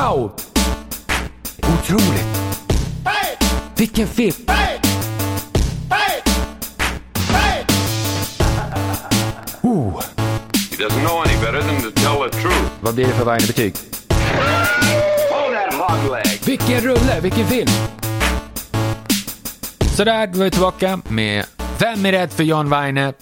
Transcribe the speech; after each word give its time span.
Wow! 0.00 0.32
Otroligt! 1.58 2.26
Vilken 3.76 4.06
film! 4.06 4.34
Oh, 9.62 10.00
He 10.70 10.76
doesn't 10.76 11.02
know 11.02 11.22
any 11.22 11.34
better 11.40 11.62
than 11.62 11.82
to 11.82 11.90
tell 11.90 12.30
the 12.30 12.40
truth. 12.40 12.70
vad 12.80 12.94
blir 12.94 13.06
det 13.06 13.12
för 13.12 13.24
Weine-betyg? 13.24 13.74
Hold 15.30 15.54
that 15.54 15.74
hog 15.74 16.10
leg. 16.12 16.40
Vilken 16.46 16.80
rulle, 16.80 17.20
vilken 17.20 17.46
film! 17.46 17.68
Sådär, 19.96 20.26
då 20.26 20.40
är 20.40 20.44
vi 20.44 20.50
tillbaka 20.50 21.00
med 21.08 21.44
Vem 21.78 22.06
är 22.06 22.12
rädd 22.12 22.32
för 22.32 22.44
John 22.44 22.70
Weine? 22.70 23.12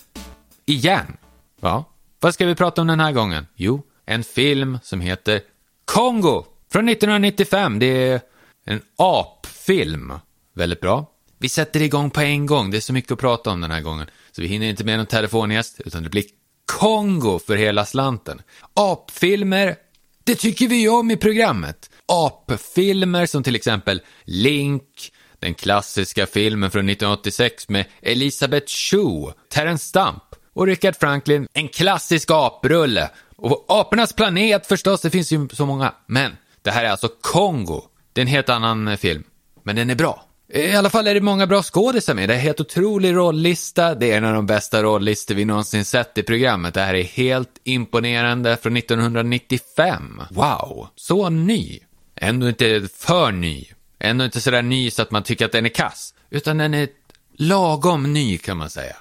Igen. 0.67 1.17
Ja, 1.61 1.85
vad 2.21 2.35
ska 2.35 2.47
vi 2.47 2.55
prata 2.55 2.81
om 2.81 2.87
den 2.87 3.01
här 3.01 3.13
gången? 3.13 3.47
Jo, 3.57 3.83
en 4.07 4.25
film 4.25 4.79
som 4.83 5.01
heter 5.01 5.41
Kongo 5.85 6.45
från 6.73 6.89
1995. 6.89 7.79
Det 7.79 7.87
är 7.87 8.21
en 8.65 8.81
apfilm. 8.97 10.13
Väldigt 10.55 10.81
bra. 10.81 11.11
Vi 11.39 11.49
sätter 11.49 11.83
igång 11.83 12.11
på 12.11 12.21
en 12.21 12.47
gång. 12.47 12.71
Det 12.71 12.77
är 12.77 12.81
så 12.81 12.93
mycket 12.93 13.13
att 13.13 13.19
prata 13.19 13.51
om 13.51 13.61
den 13.61 13.71
här 13.71 13.81
gången. 13.81 14.07
Så 14.33 14.43
vi 14.43 14.49
hinner 14.49 14.67
inte 14.67 14.85
med 14.85 14.97
någon 14.97 15.07
telefongäst, 15.07 15.81
utan 15.85 16.03
det 16.03 16.09
blir 16.09 16.25
Kongo 16.67 17.39
för 17.39 17.57
hela 17.57 17.85
slanten. 17.85 18.43
Apfilmer, 18.75 19.77
det 20.25 20.35
tycker 20.35 20.69
vi 20.69 20.77
ju 20.77 20.89
om 20.89 21.11
i 21.11 21.17
programmet. 21.17 21.91
Apfilmer 22.07 23.27
som 23.27 23.43
till 23.43 23.57
exempel 23.57 24.01
Link, 24.25 25.13
den 25.39 25.55
klassiska 25.55 26.27
filmen 26.27 26.71
från 26.71 26.89
1986 26.89 27.69
med 27.69 27.85
Elisabeth 28.03 28.67
Chu, 28.67 29.33
Terence 29.53 29.85
Stamp 29.85 30.23
och 30.53 30.67
Richard 30.67 30.97
Franklin, 30.97 31.49
en 31.53 31.69
klassisk 31.69 32.31
aprulle. 32.31 33.11
Och 33.37 33.65
Apornas 33.69 34.13
planet 34.13 34.67
förstås, 34.67 35.01
det 35.01 35.11
finns 35.11 35.33
ju 35.33 35.49
så 35.49 35.67
många. 35.67 35.95
Men 36.07 36.33
det 36.63 36.71
här 36.71 36.85
är 36.85 36.91
alltså 36.91 37.09
Kongo. 37.21 37.83
Det 38.13 38.21
är 38.21 38.23
en 38.23 38.29
helt 38.29 38.49
annan 38.49 38.89
eh, 38.89 38.97
film. 38.97 39.25
Men 39.65 39.77
den 39.77 39.91
är 39.91 39.95
bra. 39.95 40.25
Eh, 40.53 40.73
I 40.73 40.77
alla 40.77 40.91
fall 40.91 41.07
är 41.07 41.15
det 41.15 41.21
många 41.21 41.47
bra 41.47 41.63
skådisar 41.63 42.15
med. 42.15 42.29
Det 42.29 42.35
är 42.35 42.39
en 42.39 42.43
helt 42.43 42.61
otrolig 42.61 43.17
rollista. 43.17 43.95
Det 43.95 44.13
är 44.13 44.17
en 44.17 44.25
av 44.25 44.35
de 44.35 44.47
bästa 44.47 44.83
rollistor 44.83 45.35
vi 45.35 45.45
någonsin 45.45 45.85
sett 45.85 46.19
i 46.19 46.23
programmet. 46.23 46.75
Det 46.75 46.81
här 46.81 46.95
är 46.95 47.05
helt 47.05 47.61
imponerande 47.65 48.57
från 48.57 48.77
1995. 48.77 50.23
Wow, 50.31 50.89
så 50.97 51.31
ny. 51.31 51.81
Ändå 52.17 52.49
inte 52.49 52.89
för 52.95 53.33
ny. 53.33 53.65
Ändå 54.01 54.25
inte 54.25 54.41
sådär 54.41 54.63
ny 54.63 54.91
så 54.91 55.03
att 55.03 55.11
man 55.11 55.23
tycker 55.23 55.45
att 55.45 55.53
den 55.53 55.65
är 55.65 55.71
kass. 55.71 56.15
Utan 56.31 56.59
den 56.59 56.75
är 56.75 56.89
lagom 57.39 58.13
ny 58.13 58.39
kan 58.39 58.57
man 58.57 58.71
säga. 58.71 58.97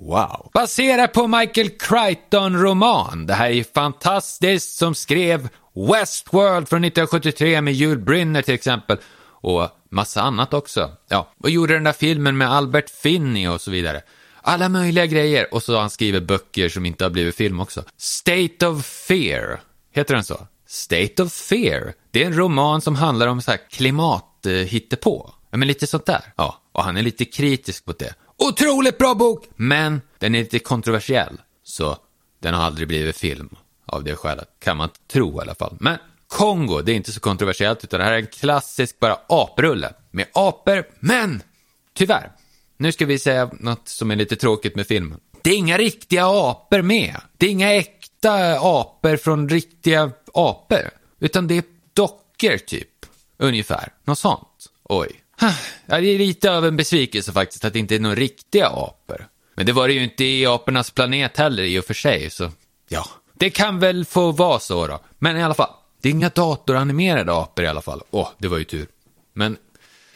Wow. 0.00 0.50
Baserat 0.54 1.12
på 1.12 1.26
Michael 1.26 1.68
Crichton-roman. 1.68 3.26
Det 3.26 3.34
här 3.34 3.50
är 3.50 3.64
fantastiskt 3.74 4.76
som 4.76 4.94
skrev 4.94 5.48
Westworld 5.76 6.68
från 6.68 6.84
1973 6.84 7.60
med 7.60 7.74
Jules 7.74 8.04
Brynner 8.04 8.42
till 8.42 8.54
exempel. 8.54 8.98
Och 9.28 9.68
massa 9.90 10.22
annat 10.22 10.54
också. 10.54 10.90
Ja, 11.08 11.32
och 11.42 11.50
gjorde 11.50 11.74
den 11.74 11.84
där 11.84 11.92
filmen 11.92 12.36
med 12.36 12.52
Albert 12.52 12.90
Finney 12.90 13.48
och 13.48 13.60
så 13.60 13.70
vidare. 13.70 14.02
Alla 14.42 14.68
möjliga 14.68 15.06
grejer. 15.06 15.54
Och 15.54 15.62
så 15.62 15.72
har 15.74 15.80
han 15.80 15.90
skrivit 15.90 16.22
böcker 16.22 16.68
som 16.68 16.86
inte 16.86 17.04
har 17.04 17.10
blivit 17.10 17.36
film 17.36 17.60
också. 17.60 17.84
State 17.96 18.66
of 18.66 18.86
Fear. 18.86 19.60
Heter 19.92 20.14
den 20.14 20.24
så? 20.24 20.46
State 20.66 21.22
of 21.22 21.32
Fear. 21.32 21.92
Det 22.10 22.22
är 22.22 22.26
en 22.26 22.36
roman 22.36 22.80
som 22.80 22.96
handlar 22.96 23.26
om 23.26 23.42
så 23.42 23.50
här 23.50 23.60
klimat 23.70 24.46
eh. 24.46 24.74
Ja, 25.50 25.58
men 25.58 25.68
lite 25.68 25.86
sånt 25.86 26.06
där. 26.06 26.32
Ja, 26.36 26.60
och 26.72 26.84
han 26.84 26.96
är 26.96 27.02
lite 27.02 27.24
kritisk 27.24 27.86
mot 27.86 27.98
det. 27.98 28.14
Otroligt 28.38 28.98
bra 28.98 29.14
bok! 29.14 29.44
Men 29.56 30.00
den 30.18 30.34
är 30.34 30.38
lite 30.38 30.58
kontroversiell. 30.58 31.40
Så 31.64 31.96
den 32.42 32.54
har 32.54 32.62
aldrig 32.62 32.88
blivit 32.88 33.16
film 33.16 33.56
av 33.86 34.04
det 34.04 34.16
skälet. 34.16 34.48
Kan 34.58 34.76
man 34.76 34.88
tro 35.12 35.38
i 35.38 35.40
alla 35.40 35.54
fall. 35.54 35.76
Men 35.80 35.98
Kongo, 36.28 36.82
det 36.82 36.92
är 36.92 36.96
inte 36.96 37.12
så 37.12 37.20
kontroversiellt 37.20 37.84
utan 37.84 38.00
det 38.00 38.06
här 38.06 38.12
är 38.12 38.18
en 38.18 38.26
klassisk 38.26 38.98
bara 38.98 39.18
aprulle. 39.28 39.92
Med 40.10 40.26
apor, 40.32 40.84
men 41.00 41.42
tyvärr. 41.94 42.32
Nu 42.76 42.92
ska 42.92 43.06
vi 43.06 43.18
säga 43.18 43.50
något 43.52 43.88
som 43.88 44.10
är 44.10 44.16
lite 44.16 44.36
tråkigt 44.36 44.76
med 44.76 44.86
filmen. 44.86 45.20
Det 45.42 45.50
är 45.50 45.56
inga 45.56 45.78
riktiga 45.78 46.26
apor 46.26 46.82
med. 46.82 47.16
Det 47.36 47.46
är 47.46 47.50
inga 47.50 47.74
äkta 47.74 48.58
apor 48.60 49.16
från 49.16 49.48
riktiga 49.48 50.10
apor. 50.34 50.90
Utan 51.20 51.48
det 51.48 51.56
är 51.56 51.64
dockor 51.92 52.58
typ. 52.58 52.88
Ungefär. 53.38 53.92
Något 54.04 54.18
sånt. 54.18 54.70
Oj. 54.82 55.22
Ja, 55.88 56.00
det 56.00 56.06
är 56.06 56.18
lite 56.18 56.56
av 56.56 56.66
en 56.66 56.76
besvikelse 56.76 57.32
faktiskt 57.32 57.64
att 57.64 57.72
det 57.72 57.78
inte 57.78 57.94
är 57.94 58.00
några 58.00 58.14
riktiga 58.14 58.66
apor. 58.66 59.28
Men 59.54 59.66
det 59.66 59.72
var 59.72 59.88
det 59.88 59.94
ju 59.94 60.04
inte 60.04 60.24
i 60.24 60.46
apornas 60.46 60.90
planet 60.90 61.36
heller 61.36 61.62
i 61.62 61.78
och 61.78 61.84
för 61.84 61.94
sig, 61.94 62.30
så 62.30 62.50
ja. 62.88 63.06
Det 63.38 63.50
kan 63.50 63.78
väl 63.78 64.04
få 64.04 64.32
vara 64.32 64.58
så 64.58 64.86
då. 64.86 65.00
Men 65.18 65.36
i 65.36 65.42
alla 65.42 65.54
fall, 65.54 65.70
det 66.02 66.08
är 66.08 66.12
inga 66.12 66.28
datoranimerade 66.28 67.32
apor 67.32 67.64
i 67.64 67.68
alla 67.68 67.82
fall. 67.82 68.02
Åh, 68.10 68.28
det 68.38 68.48
var 68.48 68.58
ju 68.58 68.64
tur. 68.64 68.86
Men 69.34 69.56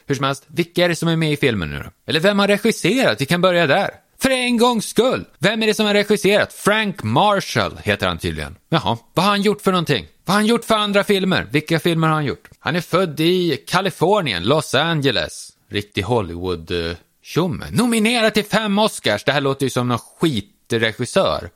hur 0.06 0.14
som 0.14 0.24
helst, 0.24 0.44
vilka 0.46 0.84
är 0.84 0.88
det 0.88 0.96
som 0.96 1.08
är 1.08 1.16
med 1.16 1.32
i 1.32 1.36
filmen 1.36 1.70
nu 1.70 1.78
då? 1.78 1.90
Eller 2.06 2.20
vem 2.20 2.38
har 2.38 2.48
regisserat? 2.48 3.20
Vi 3.20 3.26
kan 3.26 3.40
börja 3.40 3.66
där. 3.66 3.90
För 4.22 4.30
en 4.30 4.58
gångs 4.58 4.86
skull! 4.86 5.24
Vem 5.38 5.62
är 5.62 5.66
det 5.66 5.74
som 5.74 5.86
har 5.86 5.94
regisserat? 5.94 6.52
Frank 6.52 7.02
Marshall 7.02 7.78
heter 7.84 8.06
han 8.06 8.18
tydligen. 8.18 8.56
Jaha, 8.68 8.98
vad 9.14 9.24
har 9.24 9.30
han 9.30 9.42
gjort 9.42 9.62
för 9.62 9.70
någonting? 9.72 10.06
Vad 10.24 10.34
har 10.34 10.40
han 10.40 10.46
gjort 10.46 10.64
för 10.64 10.74
andra 10.74 11.04
filmer? 11.04 11.46
Vilka 11.50 11.80
filmer 11.80 12.08
har 12.08 12.14
han 12.14 12.24
gjort? 12.24 12.48
Han 12.58 12.76
är 12.76 12.80
född 12.80 13.20
i 13.20 13.64
Kalifornien, 13.66 14.42
Los 14.44 14.74
Angeles. 14.74 15.50
Riktig 15.70 16.02
Hollywood-tjomme. 16.04 17.64
Eh, 17.64 17.72
Nominerad 17.72 18.34
till 18.34 18.44
fem 18.44 18.78
Oscars. 18.78 19.24
Det 19.24 19.32
här 19.32 19.40
låter 19.40 19.66
ju 19.66 19.70
som 19.70 19.88
någon 19.88 19.98
skitregissör. 19.98 21.50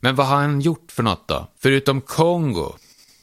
Men 0.00 0.14
vad 0.14 0.26
har 0.26 0.36
han 0.36 0.60
gjort 0.60 0.92
för 0.92 1.02
något 1.02 1.28
då? 1.28 1.46
Förutom 1.58 2.00
Kongo. 2.00 2.72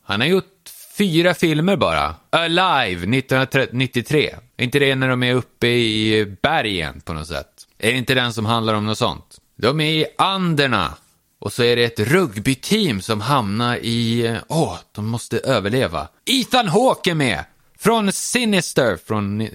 Han 0.04 0.22
har 0.22 0.28
gjort 0.28 0.70
fyra 0.98 1.34
filmer 1.34 1.76
bara. 1.76 2.16
Alive 2.30 3.18
1993. 3.18 4.36
Är 4.58 4.64
inte 4.64 4.80
det 4.80 4.96
när 4.96 5.10
de 5.10 5.24
är 5.24 5.34
uppe 5.34 5.68
i 5.68 6.36
bergen 6.42 7.02
på 7.02 7.14
något 7.14 7.28
sätt? 7.28 7.68
Är 7.78 7.92
det 7.92 7.98
inte 7.98 8.14
den 8.14 8.34
som 8.34 8.46
handlar 8.46 8.74
om 8.74 8.86
något 8.86 8.98
sånt? 8.98 9.38
De 9.58 9.80
är 9.80 9.92
i 9.92 10.06
Anderna. 10.18 10.94
Och 11.40 11.54
så 11.54 11.64
är 11.64 11.76
det 11.76 11.84
ett 11.84 12.00
rugbyteam 12.00 13.02
som 13.02 13.22
hamnar 13.22 13.78
i... 13.78 14.38
Åh, 14.48 14.64
oh, 14.64 14.78
de 14.92 15.08
måste 15.08 15.40
överleva. 15.40 16.08
Ethan 16.26 16.68
Hawke 16.68 17.12
är 17.12 17.16
med! 17.16 17.46
Från 17.78 18.12
Sinister, 18.12 18.98
från 18.98 19.42
eh, 19.42 19.50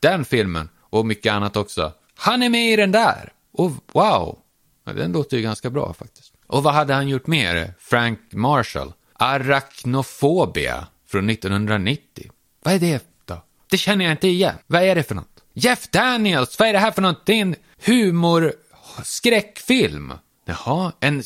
den 0.00 0.24
filmen. 0.24 0.68
Och 0.80 1.06
mycket 1.06 1.32
annat 1.32 1.56
också. 1.56 1.92
Han 2.16 2.42
är 2.42 2.48
med 2.48 2.72
i 2.72 2.76
den 2.76 2.92
där. 2.92 3.32
Och 3.52 3.72
wow, 3.92 4.38
den 4.84 5.12
låter 5.12 5.36
ju 5.36 5.42
ganska 5.42 5.70
bra 5.70 5.94
faktiskt. 5.94 6.29
Och 6.50 6.62
vad 6.62 6.74
hade 6.74 6.94
han 6.94 7.08
gjort 7.08 7.26
mer? 7.26 7.74
Frank 7.78 8.18
Marshall. 8.32 8.92
Arachnofobia 9.12 10.86
från 11.08 11.30
1990. 11.30 12.30
Vad 12.62 12.74
är 12.74 12.78
det 12.78 13.04
då? 13.24 13.44
Det 13.70 13.78
känner 13.78 14.04
jag 14.04 14.12
inte 14.12 14.28
igen. 14.28 14.54
Vad 14.66 14.82
är 14.82 14.94
det 14.94 15.02
för 15.02 15.14
något? 15.14 15.44
Jeff 15.54 15.90
Daniels, 15.90 16.58
vad 16.58 16.68
är 16.68 16.72
det 16.72 16.78
här 16.78 16.90
för 16.90 17.02
något? 17.02 17.26
Det 17.26 17.32
är 17.32 17.42
en 17.42 17.56
humorskräckfilm. 17.84 20.12
Jaha, 20.44 20.92
en 21.00 21.22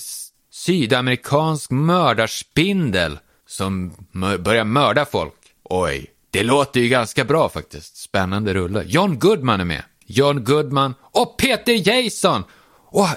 sydamerikansk 0.51 1.71
mördarspindel 1.71 3.19
som 3.47 3.93
börjar 4.39 4.65
mörda 4.65 5.05
folk. 5.05 5.35
Oj, 5.65 6.07
det 6.31 6.43
låter 6.43 6.81
ju 6.81 6.89
ganska 6.89 7.25
bra 7.25 7.49
faktiskt. 7.49 7.97
Spännande 7.97 8.55
rulle. 8.55 8.83
John 8.87 9.19
Goodman 9.19 9.61
är 9.61 9.65
med. 9.65 9.83
John 10.07 10.45
Goodman 10.45 10.95
och 11.01 11.39
Peter 11.39 11.89
Jason. 11.89 12.45
Och 12.91 13.09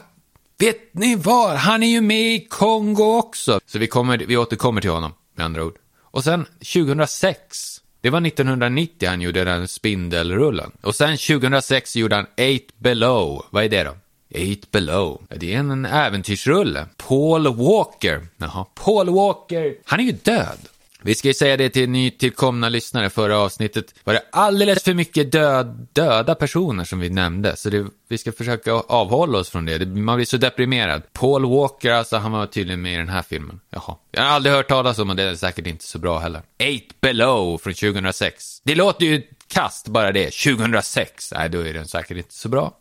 vet 0.60 0.94
ni 0.94 1.16
vad? 1.16 1.56
Han 1.56 1.84
är 1.84 1.88
ju 1.88 2.02
med 2.02 2.36
i 2.36 2.48
Kongo 2.50 3.18
också. 3.18 3.60
Så 3.66 3.80
vi, 3.80 3.88
kommer, 3.88 4.18
vi 4.18 4.38
återkommer 4.38 4.82
till 4.82 4.90
honom, 4.90 5.14
med 5.36 5.46
andra 5.46 5.64
ord. 5.64 5.76
Och 6.02 6.24
sen 6.24 6.46
2006, 6.46 7.82
det 8.02 8.10
var 8.10 8.28
1990 8.28 9.10
han 9.10 9.22
gjorde 9.22 9.44
den 9.44 9.68
spindelrullen. 9.68 10.72
Och 10.82 10.96
sen 10.96 11.18
2006 11.18 11.96
gjorde 11.96 12.16
han 12.16 12.26
Eight 12.38 12.80
Below. 12.80 13.46
Vad 13.50 13.64
är 13.64 13.70
det 13.70 13.84
då? 13.84 13.98
Eight 14.30 14.72
Below. 14.72 15.22
Det 15.30 15.54
är 15.54 15.60
en 15.60 15.86
äventyrsrulle. 15.86 16.86
Paul 16.98 17.56
Walker. 17.56 18.28
Jaha. 18.38 18.66
Paul 18.76 19.10
Walker. 19.10 19.76
Han 19.86 20.00
är 20.00 20.04
ju 20.04 20.12
död. 20.12 20.60
Vi 21.02 21.16
ska 21.16 21.28
ju 21.28 21.34
säga 21.34 21.58
det 21.58 21.70
till 21.70 21.90
nytillkomna 21.90 22.70
lyssnare. 22.70 23.10
Förra 23.10 23.40
avsnittet 23.40 23.96
var 24.04 24.14
det 24.14 24.22
alldeles 24.32 24.84
för 24.84 24.94
mycket 24.94 25.32
död, 25.32 25.88
döda 25.94 26.36
personer 26.36 26.84
som 26.84 27.00
vi 27.00 27.10
nämnde. 27.10 27.56
Så 27.56 27.70
det, 27.70 27.86
vi 28.08 28.18
ska 28.18 28.32
försöka 28.32 28.74
avhålla 28.74 29.38
oss 29.38 29.50
från 29.50 29.66
det. 29.66 29.86
Man 29.86 30.16
blir 30.16 30.26
så 30.26 30.38
deprimerad. 30.38 31.14
Paul 31.14 31.46
Walker, 31.46 31.92
alltså 31.92 32.18
han 32.18 32.32
var 32.32 32.46
tydligen 32.46 32.82
med 32.82 32.94
i 32.94 32.98
den 32.98 33.10
här 33.10 33.22
filmen. 33.22 33.60
Jaha. 33.70 33.96
Jag 34.12 34.22
har 34.22 34.30
aldrig 34.30 34.56
hört 34.56 34.68
talas 34.68 35.00
om 35.00 35.10
och 35.10 35.16
det 35.16 35.24
är 35.24 35.36
säkert 35.36 35.68
inte 35.68 35.84
så 35.84 36.00
bra 36.00 36.20
heller. 36.20 36.42
Eight 36.58 37.02
Below 37.02 37.58
från 37.58 37.74
2006. 37.74 38.62
Det 38.64 38.76
låter 38.76 39.06
ju 39.06 39.22
kast 39.48 39.88
bara 39.88 40.12
det. 40.12 40.34
2006. 40.34 41.34
Nej, 41.36 41.50
då 41.50 41.60
är 41.60 41.74
den 41.74 41.88
säkert 41.88 42.18
inte 42.18 42.34
så 42.34 42.50
bra. 42.50 42.74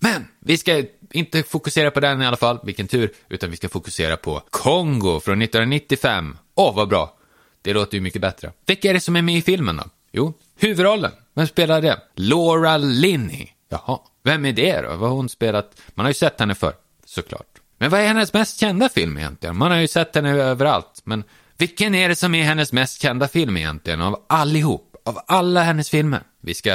Men 0.00 0.28
vi 0.40 0.58
ska 0.58 0.84
inte 1.10 1.42
fokusera 1.42 1.90
på 1.90 2.00
den 2.00 2.22
i 2.22 2.26
alla 2.26 2.36
fall, 2.36 2.58
vilken 2.62 2.88
tur, 2.88 3.12
utan 3.28 3.50
vi 3.50 3.56
ska 3.56 3.68
fokusera 3.68 4.16
på 4.16 4.42
Kongo 4.50 5.20
från 5.20 5.42
1995. 5.42 6.36
Åh, 6.54 6.70
oh, 6.70 6.76
vad 6.76 6.88
bra! 6.88 7.16
Det 7.62 7.72
låter 7.72 7.94
ju 7.94 8.00
mycket 8.00 8.22
bättre. 8.22 8.52
Vilka 8.66 8.90
är 8.90 8.94
det 8.94 9.00
som 9.00 9.16
är 9.16 9.22
med 9.22 9.36
i 9.36 9.42
filmen 9.42 9.76
då? 9.76 9.84
Jo, 10.12 10.32
huvudrollen. 10.56 11.12
Vem 11.34 11.46
spelar 11.46 11.82
det? 11.82 11.98
Laura 12.14 12.76
Linney. 12.76 13.46
Jaha, 13.68 13.98
vem 14.24 14.44
är 14.44 14.52
det 14.52 14.80
då? 14.80 14.88
Vad 14.88 15.08
har 15.08 15.16
hon 15.16 15.28
spelat? 15.28 15.80
Man 15.94 16.04
har 16.04 16.10
ju 16.10 16.14
sett 16.14 16.40
henne 16.40 16.54
för 16.54 16.72
såklart. 17.04 17.46
Men 17.78 17.90
vad 17.90 18.00
är 18.00 18.06
hennes 18.06 18.32
mest 18.32 18.60
kända 18.60 18.88
film 18.88 19.18
egentligen? 19.18 19.56
Man 19.56 19.70
har 19.70 19.78
ju 19.78 19.88
sett 19.88 20.14
henne 20.14 20.30
överallt, 20.30 21.02
men 21.04 21.24
Vilken 21.60 21.94
är 21.94 22.08
det 22.08 22.16
som 22.16 22.34
är 22.34 22.44
hennes 22.44 22.72
mest 22.72 23.02
kända 23.02 23.28
film 23.28 23.56
egentligen, 23.56 24.00
av 24.00 24.24
allihop? 24.26 24.89
Av 25.04 25.18
alla 25.26 25.62
hennes 25.62 25.90
filmer? 25.90 26.22
Vi 26.40 26.54
ska 26.54 26.72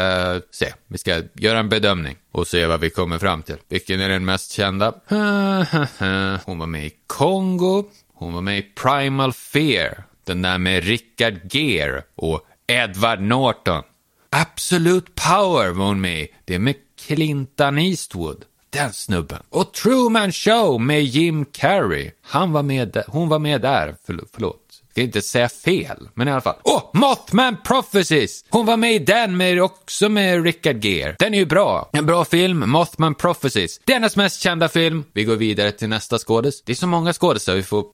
se, 0.51 0.73
vi 0.87 0.97
ska 0.97 1.21
göra 1.33 1.59
en 1.59 1.69
bedömning 1.69 2.17
och 2.31 2.47
se 2.47 2.65
vad 2.65 2.79
vi 2.79 2.89
kommer 2.89 3.17
fram 3.17 3.43
till. 3.43 3.57
Vilken 3.69 4.01
är 4.01 4.09
den 4.09 4.25
mest 4.25 4.51
kända? 4.51 4.93
Hon 6.45 6.59
var 6.59 6.65
med 6.65 6.85
i 6.85 6.91
Kongo, 7.07 7.83
hon 8.13 8.33
var 8.33 8.41
med 8.41 8.57
i 8.57 8.61
Primal 8.61 9.33
Fear, 9.33 10.03
den 10.23 10.41
där 10.41 10.57
med 10.57 10.83
Richard 10.83 11.53
Gere 11.55 12.03
och 12.15 12.41
Edward 12.67 13.21
Norton. 13.21 13.83
Absolute 14.29 15.11
Power 15.11 15.69
var 15.69 15.85
hon 15.85 16.01
med 16.01 16.21
i, 16.21 16.27
det 16.45 16.55
är 16.55 16.59
med 16.59 16.75
Clinton 17.05 17.79
Eastwood. 17.79 18.45
Den 18.69 18.93
snubben. 18.93 19.39
Och 19.49 19.73
Truman 19.73 20.31
Show 20.31 20.81
med 20.81 21.03
Jim 21.03 21.45
Carrey. 21.45 22.11
Han 22.21 22.51
var 22.51 22.63
med 22.63 23.03
hon 23.07 23.29
var 23.29 23.39
med 23.39 23.61
där, 23.61 23.95
förlåt. 24.05 24.64
Det 24.95 25.01
Ska 25.01 25.05
inte 25.05 25.21
säga 25.21 25.49
fel, 25.49 26.09
men 26.13 26.27
i 26.27 26.31
alla 26.31 26.41
fall. 26.41 26.55
Åh, 26.63 26.77
oh, 26.77 26.89
Mothman 26.93 27.57
Prophecies! 27.63 28.45
Hon 28.49 28.65
var 28.65 28.77
med 28.77 28.93
i 28.93 28.99
den, 28.99 29.37
med, 29.37 29.61
också 29.61 30.09
med 30.09 30.43
Richard 30.43 30.85
Gere. 30.85 31.15
Den 31.19 31.33
är 31.33 31.37
ju 31.37 31.45
bra. 31.45 31.89
En 31.93 32.05
bra 32.05 32.25
film, 32.25 32.69
Mothman 32.69 33.15
Prophecies. 33.15 33.81
Det 33.83 33.91
är 33.91 33.95
hennes 33.95 34.15
mest 34.15 34.41
kända 34.41 34.69
film. 34.69 35.03
Vi 35.13 35.23
går 35.23 35.35
vidare 35.35 35.71
till 35.71 35.89
nästa 35.89 36.17
skådis. 36.17 36.63
Det 36.63 36.71
är 36.71 36.75
så 36.75 36.87
många 36.87 37.13
skådisar, 37.13 37.55
vi 37.55 37.63
får 37.63 37.85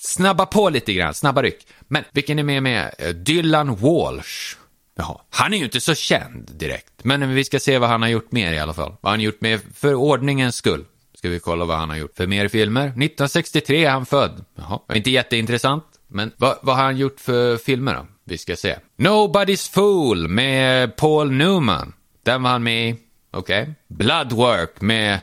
snabba 0.00 0.46
på 0.46 0.68
lite 0.68 0.92
grann, 0.92 1.14
snabba 1.14 1.42
ryck. 1.42 1.66
Men 1.88 2.04
vilken 2.12 2.38
är 2.38 2.42
med 2.42 2.62
med? 2.62 2.94
Eh, 2.98 3.08
Dylan 3.08 3.76
Walsh. 3.76 4.56
Jaha. 4.96 5.20
Han 5.30 5.54
är 5.54 5.58
ju 5.58 5.64
inte 5.64 5.80
så 5.80 5.94
känd 5.94 6.50
direkt, 6.52 7.04
men 7.04 7.34
vi 7.34 7.44
ska 7.44 7.60
se 7.60 7.78
vad 7.78 7.88
han 7.88 8.02
har 8.02 8.08
gjort 8.08 8.32
mer 8.32 8.52
i 8.52 8.58
alla 8.58 8.74
fall. 8.74 8.96
Vad 9.00 9.12
han 9.12 9.20
gjort 9.20 9.40
mer 9.40 9.60
för 9.74 9.94
ordningens 9.94 10.56
skull. 10.56 10.84
Ska 11.16 11.28
vi 11.28 11.40
kolla 11.40 11.64
vad 11.64 11.78
han 11.78 11.90
har 11.90 11.96
gjort 11.96 12.16
för 12.16 12.26
mer 12.26 12.48
filmer. 12.48 12.86
1963 12.86 13.84
är 13.84 13.90
han 13.90 14.06
född. 14.06 14.44
Jaha, 14.54 14.80
inte 14.94 15.10
jätteintressant. 15.10 15.84
Men 16.08 16.32
vad, 16.36 16.58
vad 16.62 16.76
har 16.76 16.84
han 16.84 16.96
gjort 16.96 17.20
för 17.20 17.56
filmer 17.56 17.94
då? 17.94 18.06
Vi 18.24 18.38
ska 18.38 18.56
se. 18.56 18.76
Nobody's 18.96 19.72
Fool 19.72 20.28
med 20.28 20.96
Paul 20.96 21.30
Newman. 21.30 21.92
Den 22.22 22.42
var 22.42 22.50
han 22.50 22.62
med 22.62 22.88
i. 22.88 22.96
Okej. 23.30 23.62
Okay. 23.62 23.74
Bloodwork 23.88 24.80
med 24.80 25.20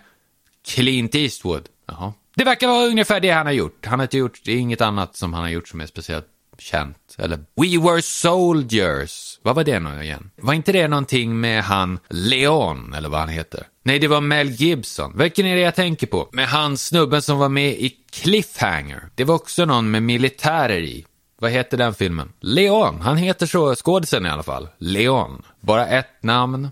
Clint 0.68 1.16
Eastwood. 1.16 1.70
Jaha. 1.88 2.14
Det 2.36 2.44
verkar 2.44 2.68
vara 2.68 2.86
ungefär 2.86 3.20
det 3.20 3.30
han 3.30 3.46
har 3.46 3.54
gjort. 3.54 3.86
Han 3.86 4.00
har 4.00 4.04
inte 4.04 4.18
gjort 4.18 4.48
inget 4.48 4.82
annat 4.82 5.16
som 5.16 5.34
han 5.34 5.44
har 5.44 5.50
gjort 5.50 5.68
som 5.68 5.82
är 5.82 5.86
speciellt 5.86 6.28
känt. 6.58 7.16
Eller 7.18 7.38
We 7.38 7.90
Were 7.90 8.02
Soldiers. 8.02 9.40
Vad 9.42 9.56
var 9.56 9.64
det 9.64 9.80
nu 9.80 10.04
igen? 10.04 10.30
Var 10.42 10.54
inte 10.54 10.72
det 10.72 10.88
någonting 10.88 11.40
med 11.40 11.64
han 11.64 12.00
Leon, 12.10 12.94
eller 12.94 13.10
vad 13.10 13.20
han 13.20 13.30
heter? 13.30 13.68
Nej, 13.84 14.00
det 14.00 14.08
var 14.08 14.22
Mel 14.22 14.50
Gibson. 14.50 15.18
Vilken 15.18 15.46
är 15.46 15.56
det 15.56 15.62
jag 15.62 15.76
tänker 15.76 16.08
på? 16.08 16.30
Med 16.32 16.48
han 16.48 16.78
snubben 16.78 17.22
som 17.22 17.38
var 17.38 17.50
med 17.50 17.72
i 17.72 17.90
Cliffhanger. 18.12 19.10
Det 19.16 19.24
var 19.24 19.36
också 19.36 19.66
någon 19.66 19.92
med 19.92 20.04
militärer 20.04 20.82
i. 20.82 21.06
Vad 21.40 21.52
heter 21.52 21.78
den 21.78 21.94
filmen? 21.94 22.32
Leon. 22.40 23.02
Han 23.02 23.18
heter 23.18 23.46
så, 23.46 23.76
skådisen 23.76 24.26
i 24.26 24.30
alla 24.30 24.44
fall. 24.44 24.68
Leon. 24.78 25.42
Bara 25.60 25.88
ett 25.88 26.24
namn. 26.24 26.70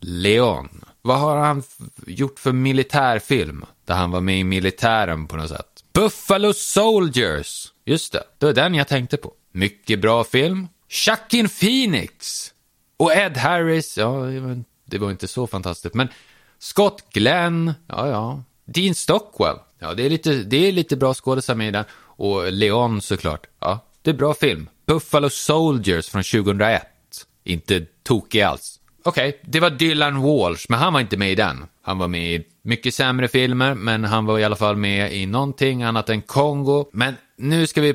Leon. 0.00 0.84
Vad 1.02 1.18
har 1.18 1.36
han 1.36 1.62
gjort 2.06 2.38
för 2.38 2.52
militärfilm? 2.52 3.64
Där 3.84 3.94
han 3.94 4.10
var 4.10 4.20
med 4.20 4.40
i 4.40 4.44
militären 4.44 5.26
på 5.26 5.36
något 5.36 5.48
sätt. 5.48 5.66
Buffalo 5.94 6.52
Soldiers. 6.52 7.72
Just 7.90 8.12
det, 8.12 8.22
det 8.38 8.46
var 8.46 8.52
den 8.52 8.74
jag 8.74 8.88
tänkte 8.88 9.16
på. 9.16 9.32
Mycket 9.52 10.00
bra 10.00 10.24
film. 10.24 10.68
Chuckin 10.88 11.48
Phoenix. 11.48 12.46
Och 12.96 13.12
Ed 13.12 13.36
Harris, 13.36 13.98
ja, 13.98 14.26
det 14.84 14.98
var 14.98 15.10
inte 15.10 15.28
så 15.28 15.46
fantastiskt, 15.46 15.94
men 15.94 16.08
Scott 16.58 17.04
Glenn, 17.12 17.72
ja, 17.86 18.08
ja. 18.08 18.42
Dean 18.64 18.94
Stockwell, 18.94 19.56
ja, 19.78 19.94
det 19.94 20.06
är 20.06 20.10
lite, 20.10 20.34
det 20.34 20.68
är 20.68 20.72
lite 20.72 20.96
bra 20.96 21.14
skådisar 21.14 21.54
med 21.54 21.68
i 21.68 21.70
den. 21.70 21.84
Och 21.92 22.52
Leon 22.52 23.00
såklart, 23.00 23.46
ja, 23.60 23.86
det 24.02 24.10
är 24.10 24.14
bra 24.14 24.34
film. 24.34 24.68
Buffalo 24.86 25.30
Soldiers 25.30 26.08
från 26.08 26.22
2001. 26.22 26.82
Inte 27.44 27.86
tokig 28.02 28.40
alls. 28.40 28.79
Okej, 29.04 29.28
okay, 29.28 29.40
det 29.42 29.60
var 29.60 29.70
Dylan 29.70 30.22
Walsh, 30.22 30.66
men 30.68 30.78
han 30.78 30.92
var 30.92 31.00
inte 31.00 31.16
med 31.16 31.32
i 31.32 31.34
den. 31.34 31.66
Han 31.82 31.98
var 31.98 32.08
med 32.08 32.34
i 32.34 32.44
mycket 32.62 32.94
sämre 32.94 33.28
filmer, 33.28 33.74
men 33.74 34.04
han 34.04 34.26
var 34.26 34.38
i 34.38 34.44
alla 34.44 34.56
fall 34.56 34.76
med 34.76 35.12
i 35.12 35.26
någonting 35.26 35.82
annat 35.82 36.08
än 36.08 36.22
Kongo. 36.22 36.90
Men 36.92 37.14
nu 37.36 37.66
ska 37.66 37.80
vi, 37.80 37.94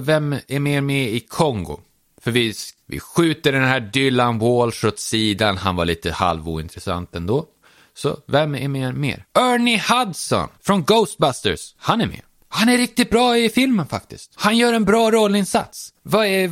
vem 0.00 0.36
är 0.48 0.60
mer 0.60 0.80
med 0.80 1.08
i 1.08 1.20
Kongo? 1.20 1.80
För 2.20 2.30
vi, 2.30 2.54
vi 2.86 3.00
skjuter 3.00 3.52
den 3.52 3.64
här 3.64 3.80
Dylan 3.80 4.38
Walsh 4.38 4.86
åt 4.86 4.98
sidan, 4.98 5.56
han 5.56 5.76
var 5.76 5.84
lite 5.84 6.12
halvointressant 6.12 7.14
ändå. 7.14 7.46
Så 7.94 8.18
vem 8.26 8.54
är 8.54 8.68
med 8.68 8.94
mer? 8.94 9.24
Ernie 9.38 9.82
Hudson 9.88 10.48
från 10.62 10.84
Ghostbusters, 10.84 11.74
han 11.78 12.00
är 12.00 12.06
med. 12.06 12.20
Han 12.56 12.68
är 12.68 12.78
riktigt 12.78 13.10
bra 13.10 13.38
i 13.38 13.50
filmen 13.50 13.86
faktiskt. 13.86 14.32
Han 14.34 14.56
gör 14.56 14.72
en 14.72 14.84
bra 14.84 15.10
rollinsats. 15.10 15.94
Vad 16.02 16.26
är, 16.26 16.50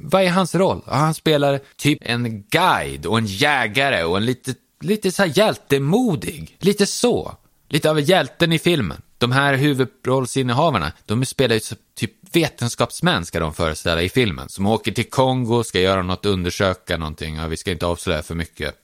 vad 0.00 0.22
är 0.22 0.30
hans 0.30 0.54
roll? 0.54 0.82
Han 0.86 1.14
spelar 1.14 1.60
typ 1.76 1.98
en 2.02 2.42
guide 2.42 3.06
och 3.06 3.18
en 3.18 3.26
jägare 3.26 4.04
och 4.04 4.16
en 4.16 4.26
lite, 4.26 4.54
lite 4.80 5.12
så 5.12 5.22
här 5.22 5.38
hjältemodig. 5.38 6.56
Lite 6.60 6.86
så. 6.86 7.36
Lite 7.68 7.90
av 7.90 8.00
hjälten 8.00 8.52
i 8.52 8.58
filmen. 8.58 9.02
De 9.18 9.32
här 9.32 9.54
huvudrollsinnehavarna, 9.54 10.92
de 11.04 11.24
spelar 11.24 11.54
ju 11.54 11.60
typ 11.94 12.12
vetenskapsmän 12.32 13.26
ska 13.26 13.40
de 13.40 13.54
föreställa 13.54 14.02
i 14.02 14.08
filmen. 14.08 14.48
Som 14.48 14.66
åker 14.66 14.92
till 14.92 15.10
Kongo, 15.10 15.64
ska 15.64 15.80
göra 15.80 16.02
något, 16.02 16.26
undersöka 16.26 16.96
någonting. 16.96 17.36
Ja, 17.36 17.46
vi 17.46 17.56
ska 17.56 17.70
inte 17.70 17.86
avslöja 17.86 18.22
för 18.22 18.34
mycket. 18.34 18.74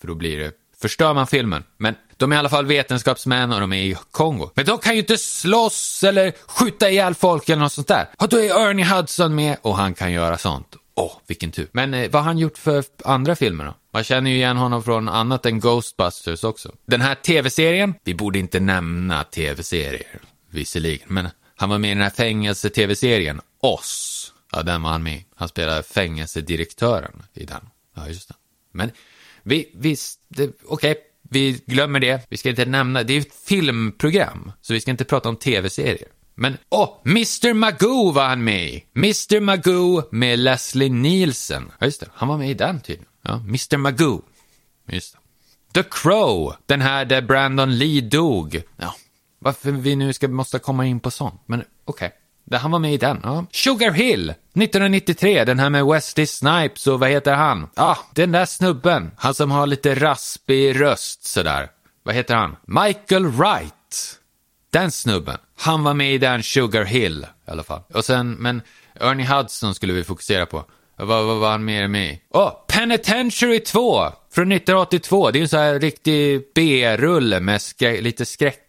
För 0.00 0.08
då 0.08 0.14
blir 0.14 0.38
det 0.38 0.52
förstör 0.80 1.14
man 1.14 1.26
filmen. 1.26 1.64
Men 1.76 1.94
de 2.18 2.32
är 2.32 2.36
i 2.36 2.38
alla 2.38 2.48
fall 2.48 2.66
vetenskapsmän 2.66 3.52
och 3.52 3.60
de 3.60 3.72
är 3.72 3.82
i 3.82 3.96
Kongo. 4.10 4.50
Men 4.54 4.64
de 4.64 4.78
kan 4.78 4.92
ju 4.92 4.98
inte 4.98 5.18
slåss 5.18 6.04
eller 6.04 6.32
skjuta 6.46 6.90
ihjäl 6.90 7.14
folk 7.14 7.48
eller 7.48 7.62
något 7.62 7.72
sånt 7.72 7.88
där. 7.88 8.08
Och 8.18 8.28
då 8.28 8.36
är 8.36 8.68
Ernie 8.68 8.84
Hudson 8.84 9.34
med 9.34 9.56
och 9.62 9.76
han 9.76 9.94
kan 9.94 10.12
göra 10.12 10.38
sånt. 10.38 10.76
Åh, 10.94 11.06
oh, 11.06 11.12
vilken 11.26 11.50
tur. 11.50 11.68
Men 11.72 11.94
eh, 11.94 12.10
vad 12.10 12.22
har 12.22 12.26
han 12.26 12.38
gjort 12.38 12.58
för 12.58 12.84
andra 13.04 13.36
filmer 13.36 13.64
då? 13.64 13.74
Man 13.92 14.04
känner 14.04 14.30
ju 14.30 14.36
igen 14.36 14.56
honom 14.56 14.82
från 14.82 15.08
annat 15.08 15.46
än 15.46 15.60
Ghostbusters 15.60 16.44
också. 16.44 16.72
Den 16.86 17.00
här 17.00 17.14
tv-serien, 17.14 17.94
vi 18.04 18.14
borde 18.14 18.38
inte 18.38 18.60
nämna 18.60 19.24
tv-serier, 19.24 20.20
visserligen, 20.50 21.06
men 21.08 21.28
han 21.56 21.68
var 21.68 21.78
med 21.78 21.90
i 21.90 21.94
den 21.94 22.02
här 22.02 22.10
fängelse-tv-serien, 22.10 23.40
Oss. 23.60 24.32
Ja, 24.52 24.62
den 24.62 24.82
var 24.82 24.90
han 24.90 25.02
med 25.02 25.22
Han 25.34 25.48
spelade 25.48 25.82
fängelsedirektören 25.82 27.22
i 27.34 27.44
den. 27.44 27.68
Ja, 27.96 28.08
just 28.08 28.28
det. 28.28 28.34
Men 28.72 28.90
vi, 29.42 29.70
vi, 29.74 29.96
okej, 30.36 30.52
okay, 30.66 30.94
vi 31.28 31.60
glömmer 31.66 32.00
det. 32.00 32.26
Vi 32.28 32.36
ska 32.36 32.50
inte 32.50 32.64
nämna, 32.64 33.02
det 33.02 33.12
är 33.12 33.20
ett 33.20 33.34
filmprogram, 33.46 34.52
så 34.60 34.72
vi 34.72 34.80
ska 34.80 34.90
inte 34.90 35.04
prata 35.04 35.28
om 35.28 35.36
tv-serier. 35.36 36.08
Men, 36.34 36.56
åh, 36.68 36.84
oh, 36.84 37.10
Mr 37.10 37.54
Magoo 37.54 38.10
var 38.10 38.28
han 38.28 38.44
med 38.44 38.68
i. 38.68 38.84
Mr 38.96 39.40
Magoo 39.40 40.02
med 40.10 40.38
Leslie 40.38 40.88
Nielsen. 40.88 41.72
Ja, 41.78 41.86
just 41.86 42.00
det, 42.00 42.06
han 42.14 42.28
var 42.28 42.38
med 42.38 42.50
i 42.50 42.54
den 42.54 42.80
tydligen. 42.80 43.12
Ja, 43.22 43.34
Mr 43.34 43.76
Magoo. 43.76 44.22
Just 44.88 45.12
det. 45.12 45.18
The 45.82 45.88
Crow, 45.90 46.54
den 46.66 46.80
här 46.80 47.04
där 47.04 47.22
Brandon 47.22 47.78
Lee 47.78 48.00
dog. 48.00 48.62
Ja, 48.76 48.94
varför 49.38 49.72
vi 49.72 49.96
nu 49.96 50.12
ska, 50.12 50.28
måste 50.28 50.58
komma 50.58 50.86
in 50.86 51.00
på 51.00 51.10
sånt, 51.10 51.42
men 51.46 51.60
okej. 51.84 52.06
Okay. 52.06 52.10
Han 52.56 52.70
var 52.70 52.78
med 52.78 52.94
i 52.94 52.96
den. 52.96 53.20
Ja. 53.22 53.46
Sugar 53.52 53.90
Hill, 53.90 54.30
1993, 54.30 55.44
den 55.44 55.58
här 55.58 55.70
med 55.70 55.86
Wesley 55.86 56.26
Snipes 56.26 56.86
och 56.86 57.00
vad 57.00 57.10
heter 57.10 57.34
han? 57.34 57.68
Ah, 57.76 57.96
den 58.14 58.32
där 58.32 58.46
snubben. 58.46 59.10
Han 59.16 59.34
som 59.34 59.50
har 59.50 59.66
lite 59.66 59.94
raspig 59.94 60.80
röst 60.80 61.24
sådär. 61.24 61.68
Vad 62.02 62.14
heter 62.14 62.34
han? 62.34 62.56
Michael 62.66 63.26
Wright. 63.26 64.18
Den 64.70 64.90
snubben. 64.90 65.38
Han 65.58 65.84
var 65.84 65.94
med 65.94 66.14
i 66.14 66.18
den 66.18 66.42
Sugar 66.42 66.84
Hill 66.84 67.26
i 67.48 67.50
alla 67.50 67.62
fall. 67.62 67.80
Och 67.94 68.04
sen, 68.04 68.30
men 68.30 68.62
Ernie 69.00 69.26
Hudson 69.26 69.74
skulle 69.74 69.92
vi 69.92 70.04
fokusera 70.04 70.46
på. 70.46 70.64
Vad, 70.96 71.38
var 71.38 71.50
han 71.50 71.64
mer 71.64 71.88
med 71.88 72.12
i? 72.12 72.20
Åh, 72.30 72.48
oh, 72.48 72.52
Penitentiary 72.68 73.60
2 73.60 74.12
från 74.32 74.52
1982. 74.52 75.30
Det 75.30 75.36
är 75.36 75.40
ju 75.40 75.42
en 75.42 75.48
sån 75.48 75.60
här 75.60 75.80
riktig 75.80 76.42
B-rulle 76.54 77.40
med 77.40 77.62
skrä 77.62 78.00
lite 78.00 78.26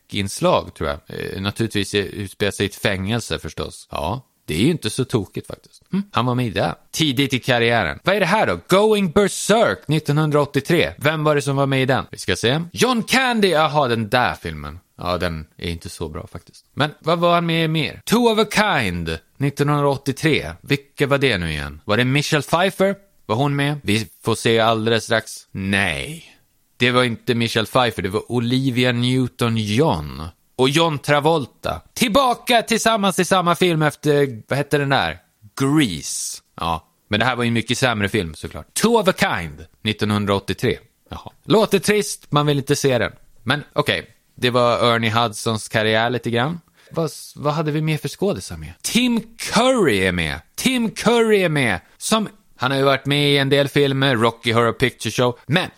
skräckinslag 0.09 0.73
tror 0.73 0.89
jag. 0.89 0.99
Eh, 1.07 1.41
naturligtvis 1.41 1.93
eh, 1.93 2.05
utspelar 2.05 2.51
sig 2.51 2.65
i 2.65 2.69
ett 2.69 2.75
fängelse 2.75 3.39
förstås. 3.39 3.87
Ja, 3.91 4.25
det 4.45 4.55
är 4.55 4.61
ju 4.61 4.71
inte 4.71 4.89
så 4.89 5.05
tokigt 5.05 5.47
faktiskt. 5.47 5.83
Mm. 5.93 6.03
Han 6.11 6.25
var 6.25 6.35
med 6.35 6.47
i 6.47 6.49
det. 6.49 6.75
Tidigt 6.91 7.33
i 7.33 7.39
karriären. 7.39 7.99
Vad 8.03 8.15
är 8.15 8.19
det 8.19 8.25
här 8.25 8.47
då? 8.47 8.59
Going 8.67 9.11
Berserk 9.11 9.79
1983. 9.87 10.91
Vem 10.97 11.23
var 11.23 11.35
det 11.35 11.41
som 11.41 11.55
var 11.55 11.65
med 11.65 11.81
i 11.81 11.85
den? 11.85 12.05
Vi 12.11 12.17
ska 12.17 12.35
se. 12.35 12.61
John 12.71 13.03
Candy, 13.03 13.47
jaha 13.47 13.87
den 13.87 14.09
där 14.09 14.33
filmen. 14.33 14.79
Ja, 14.97 15.17
den 15.17 15.45
är 15.57 15.69
inte 15.69 15.89
så 15.89 16.09
bra 16.09 16.27
faktiskt. 16.27 16.65
Men 16.73 16.91
vad 16.99 17.19
var 17.19 17.33
han 17.33 17.45
med 17.45 17.65
i 17.65 17.67
mer? 17.67 18.01
Two 18.05 18.15
of 18.15 18.39
a 18.39 18.45
Kind 18.51 19.09
1983. 19.09 20.51
Vilka 20.61 21.07
var 21.07 21.17
det 21.17 21.37
nu 21.37 21.49
igen? 21.51 21.81
Var 21.85 21.97
det 21.97 22.05
Michelle 22.05 22.43
Pfeiffer? 22.43 22.95
Var 23.25 23.35
hon 23.35 23.55
med? 23.55 23.79
Vi 23.83 24.07
får 24.23 24.35
se 24.35 24.59
alldeles 24.59 25.03
strax. 25.03 25.31
Nej. 25.51 26.38
Det 26.79 26.91
var 26.91 27.03
inte 27.03 27.35
Michelle 27.35 27.67
Pfeiffer, 27.67 28.01
det 28.01 28.09
var 28.09 28.31
Olivia 28.31 28.91
Newton-John. 28.91 30.27
Och 30.55 30.69
John 30.69 30.99
Travolta. 30.99 31.81
Tillbaka 31.93 32.61
tillsammans 32.61 33.19
i 33.19 33.25
samma 33.25 33.55
film 33.55 33.81
efter, 33.81 34.43
vad 34.47 34.57
hette 34.57 34.77
den 34.77 34.89
där? 34.89 35.17
Grease. 35.59 36.41
Ja, 36.55 36.87
men 37.07 37.19
det 37.19 37.25
här 37.25 37.35
var 37.35 37.43
ju 37.43 37.47
en 37.47 37.53
mycket 37.53 37.77
sämre 37.77 38.09
film 38.09 38.33
såklart. 38.35 38.73
Two 38.73 38.87
of 38.87 39.07
a 39.07 39.13
Kind 39.17 39.65
1983. 39.83 40.77
Jaha. 41.09 41.31
Låter 41.45 41.79
trist, 41.79 42.31
man 42.31 42.45
vill 42.45 42.57
inte 42.57 42.75
se 42.75 42.97
den. 42.97 43.11
Men 43.43 43.63
okej, 43.73 43.99
okay. 43.99 44.11
det 44.35 44.49
var 44.49 44.95
Ernie 44.95 45.09
Hudsons 45.09 45.69
karriär 45.69 46.09
lite 46.09 46.29
grann. 46.29 46.59
vad, 46.91 47.11
vad 47.35 47.53
hade 47.53 47.71
vi 47.71 47.81
mer 47.81 47.97
för 47.97 48.09
skådisar 48.09 48.57
med? 48.57 48.73
Tim 48.81 49.21
Curry 49.37 49.97
är 49.97 50.11
med. 50.11 50.41
Tim 50.55 50.91
Curry 50.91 51.43
är 51.43 51.49
med. 51.49 51.79
Som, 51.97 52.29
han 52.55 52.71
har 52.71 52.77
ju 52.77 52.83
varit 52.83 53.05
med 53.05 53.31
i 53.31 53.37
en 53.37 53.49
del 53.49 53.67
filmer, 53.67 54.15
Rocky 54.15 54.51
Horror 54.53 54.73
Picture 54.73 55.11
Show. 55.11 55.39
Men, 55.45 55.69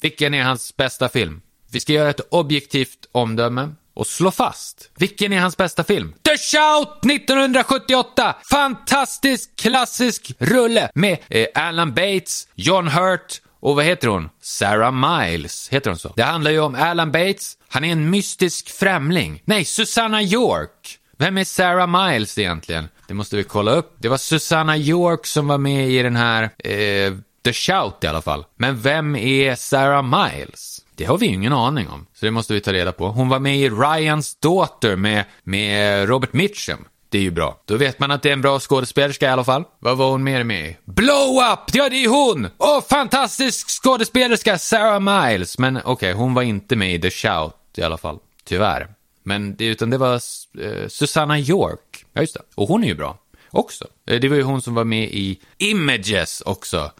vilken 0.00 0.34
är 0.34 0.42
hans 0.42 0.76
bästa 0.76 1.08
film? 1.08 1.40
Vi 1.72 1.80
ska 1.80 1.92
göra 1.92 2.10
ett 2.10 2.20
objektivt 2.30 3.08
omdöme 3.12 3.68
och 3.94 4.06
slå 4.06 4.30
fast. 4.30 4.90
Vilken 4.96 5.32
är 5.32 5.40
hans 5.40 5.56
bästa 5.56 5.84
film? 5.84 6.14
The 6.22 6.38
Shout 6.38 7.04
1978! 7.12 8.36
Fantastisk 8.50 9.56
klassisk 9.56 10.32
rulle 10.38 10.90
med 10.94 11.18
eh, 11.28 11.46
Alan 11.54 11.94
Bates, 11.94 12.48
John 12.54 12.88
Hurt 12.88 13.40
och 13.60 13.76
vad 13.76 13.84
heter 13.84 14.08
hon? 14.08 14.28
Sarah 14.42 14.92
Miles, 14.92 15.68
heter 15.68 15.90
hon 15.90 15.98
så? 15.98 16.12
Det 16.16 16.22
handlar 16.22 16.50
ju 16.50 16.60
om 16.60 16.74
Alan 16.74 17.12
Bates, 17.12 17.56
han 17.68 17.84
är 17.84 17.92
en 17.92 18.10
mystisk 18.10 18.70
främling. 18.70 19.42
Nej, 19.44 19.64
Susanna 19.64 20.22
York. 20.22 20.98
Vem 21.18 21.38
är 21.38 21.44
Sarah 21.44 22.08
Miles 22.10 22.38
egentligen? 22.38 22.88
Det 23.08 23.14
måste 23.14 23.36
vi 23.36 23.44
kolla 23.44 23.72
upp. 23.72 23.94
Det 23.98 24.08
var 24.08 24.16
Susanna 24.16 24.76
York 24.76 25.26
som 25.26 25.48
var 25.48 25.58
med 25.58 25.90
i 25.90 26.02
den 26.02 26.16
här, 26.16 26.42
eh, 26.58 27.12
The 27.44 27.52
Shout 27.52 28.04
i 28.04 28.06
alla 28.06 28.22
fall. 28.22 28.44
Men 28.56 28.80
vem 28.80 29.16
är 29.16 29.54
Sarah 29.54 30.02
Miles? 30.02 30.84
Det 30.94 31.04
har 31.04 31.18
vi 31.18 31.26
ju 31.26 31.34
ingen 31.34 31.52
aning 31.52 31.88
om, 31.88 32.06
så 32.14 32.26
det 32.26 32.30
måste 32.30 32.54
vi 32.54 32.60
ta 32.60 32.72
reda 32.72 32.92
på. 32.92 33.08
Hon 33.08 33.28
var 33.28 33.38
med 33.38 33.56
i 33.56 33.70
Ryans 33.70 34.34
Daughter 34.34 34.96
med, 34.96 35.24
med 35.42 36.08
Robert 36.08 36.32
Mitchum. 36.32 36.84
Det 37.08 37.18
är 37.18 37.22
ju 37.22 37.30
bra. 37.30 37.62
Då 37.64 37.76
vet 37.76 37.98
man 37.98 38.10
att 38.10 38.22
det 38.22 38.28
är 38.28 38.32
en 38.32 38.40
bra 38.40 38.60
skådespelerska 38.60 39.26
i 39.26 39.28
alla 39.28 39.44
fall. 39.44 39.64
Vad 39.78 39.96
var 39.96 40.10
hon 40.10 40.22
mer 40.22 40.44
med 40.44 40.68
i? 40.68 40.76
Blow 40.84 41.36
Up! 41.52 41.60
Ja, 41.72 41.88
det 41.88 42.04
är 42.04 42.08
hon! 42.08 42.48
Åh, 42.58 42.82
fantastisk 42.90 43.82
skådespelerska 43.82 44.58
Sarah 44.58 45.00
Miles. 45.00 45.58
Men 45.58 45.76
okej, 45.76 45.92
okay, 45.92 46.12
hon 46.12 46.34
var 46.34 46.42
inte 46.42 46.76
med 46.76 46.94
i 46.94 47.00
The 47.00 47.10
Shout 47.10 47.54
i 47.76 47.82
alla 47.82 47.96
fall. 47.96 48.18
Tyvärr. 48.44 48.88
Men 49.22 49.56
det, 49.56 49.64
utan 49.64 49.90
det 49.90 49.98
var 49.98 50.14
eh, 50.14 50.88
Susanna 50.88 51.38
York. 51.38 52.04
Ja, 52.12 52.20
just 52.20 52.34
det. 52.34 52.40
Och 52.54 52.68
hon 52.68 52.84
är 52.84 52.88
ju 52.88 52.94
bra. 52.94 53.18
Också. 53.50 53.86
Eh, 54.06 54.20
det 54.20 54.28
var 54.28 54.36
ju 54.36 54.42
hon 54.42 54.62
som 54.62 54.74
var 54.74 54.84
med 54.84 55.04
i 55.04 55.40
Images 55.58 56.40
också. 56.46 56.90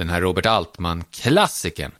Den 0.00 0.10
här 0.10 0.20
Robert 0.20 0.46
Altman-klassikern. 0.46 1.92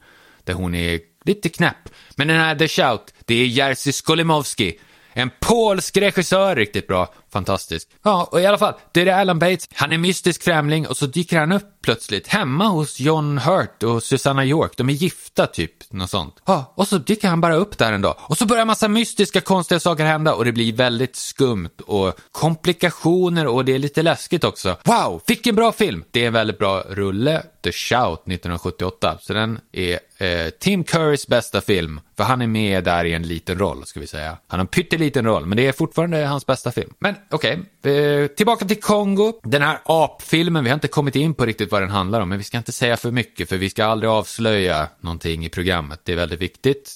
Där 0.44 0.54
hon 0.54 0.74
är 0.74 1.00
lite 1.24 1.48
knäpp. 1.48 1.88
Men 2.16 2.28
den 2.28 2.36
här 2.36 2.54
The 2.54 2.68
Shout, 2.68 3.14
det 3.24 3.34
är 3.34 3.46
Jerzy 3.46 3.92
Skolimowski 3.92 4.78
en 5.12 5.30
polsk 5.40 5.96
regissör, 5.96 6.56
riktigt 6.56 6.86
bra. 6.86 7.14
Fantastisk. 7.32 7.88
Ja, 8.02 8.28
och 8.32 8.40
i 8.40 8.46
alla 8.46 8.58
fall, 8.58 8.74
det 8.92 9.00
är 9.00 9.06
Alan 9.06 9.38
Bates. 9.38 9.68
Han 9.74 9.92
är 9.92 9.98
mystisk 9.98 10.42
främling 10.42 10.86
och 10.86 10.96
så 10.96 11.06
dyker 11.06 11.38
han 11.38 11.52
upp 11.52 11.79
plötsligt 11.82 12.26
hemma 12.26 12.68
hos 12.68 13.00
John 13.00 13.38
Hurt 13.38 13.82
och 13.82 14.02
Susanna 14.02 14.44
York. 14.44 14.72
De 14.76 14.88
är 14.88 14.92
gifta 14.92 15.46
typ, 15.46 15.92
något 15.92 16.10
sånt. 16.10 16.36
Ja, 16.46 16.72
och 16.76 16.88
så 16.88 16.98
dyker 16.98 17.28
han 17.28 17.40
bara 17.40 17.54
upp 17.54 17.78
där 17.78 17.92
en 17.92 18.02
dag. 18.02 18.16
Och 18.18 18.38
så 18.38 18.46
börjar 18.46 18.64
massa 18.64 18.88
mystiska 18.88 19.40
konstiga 19.40 19.80
saker 19.80 20.04
hända 20.04 20.34
och 20.34 20.44
det 20.44 20.52
blir 20.52 20.72
väldigt 20.72 21.16
skumt 21.16 21.80
och 21.86 22.14
komplikationer 22.32 23.46
och 23.46 23.64
det 23.64 23.74
är 23.74 23.78
lite 23.78 24.02
läskigt 24.02 24.44
också. 24.44 24.76
Wow, 24.84 25.22
vilken 25.26 25.54
bra 25.54 25.72
film! 25.72 26.04
Det 26.10 26.22
är 26.22 26.26
en 26.26 26.32
väldigt 26.32 26.58
bra 26.58 26.84
rulle, 26.88 27.42
The 27.64 27.72
Shout 27.72 28.20
1978. 28.20 29.18
Så 29.20 29.32
den 29.32 29.60
är 29.72 29.98
eh, 30.18 30.50
Tim 30.50 30.84
Currys 30.84 31.26
bästa 31.26 31.60
film. 31.60 32.00
För 32.16 32.24
han 32.24 32.42
är 32.42 32.46
med 32.46 32.84
där 32.84 33.04
i 33.04 33.12
en 33.12 33.22
liten 33.22 33.58
roll, 33.58 33.86
ska 33.86 34.00
vi 34.00 34.06
säga. 34.06 34.28
Han 34.46 34.58
har 34.58 34.60
en 34.60 34.66
pytteliten 34.66 35.24
roll, 35.24 35.46
men 35.46 35.56
det 35.56 35.66
är 35.66 35.72
fortfarande 35.72 36.26
hans 36.26 36.46
bästa 36.46 36.72
film. 36.72 36.94
Men 36.98 37.14
okej, 37.30 37.52
okay 37.52 37.64
eh, 37.82 38.26
tillbaka 38.26 38.64
till 38.64 38.80
Kongo. 38.80 39.32
Den 39.42 39.62
här 39.62 39.78
apfilmen, 39.84 40.64
vi 40.64 40.70
har 40.70 40.74
inte 40.74 40.88
kommit 40.88 41.16
in 41.16 41.34
på 41.34 41.46
riktigt 41.46 41.72
vad 41.72 41.82
den 41.82 41.90
handlar 41.90 42.20
om, 42.20 42.28
men 42.28 42.38
vi 42.38 42.44
ska 42.44 42.58
inte 42.58 42.72
säga 42.72 42.96
för 42.96 43.10
mycket, 43.10 43.48
för 43.48 43.56
vi 43.56 43.70
ska 43.70 43.84
aldrig 43.84 44.10
avslöja 44.10 44.88
någonting 45.00 45.44
i 45.44 45.48
programmet. 45.48 46.00
Det 46.04 46.12
är 46.12 46.16
väldigt 46.16 46.40
viktigt. 46.40 46.92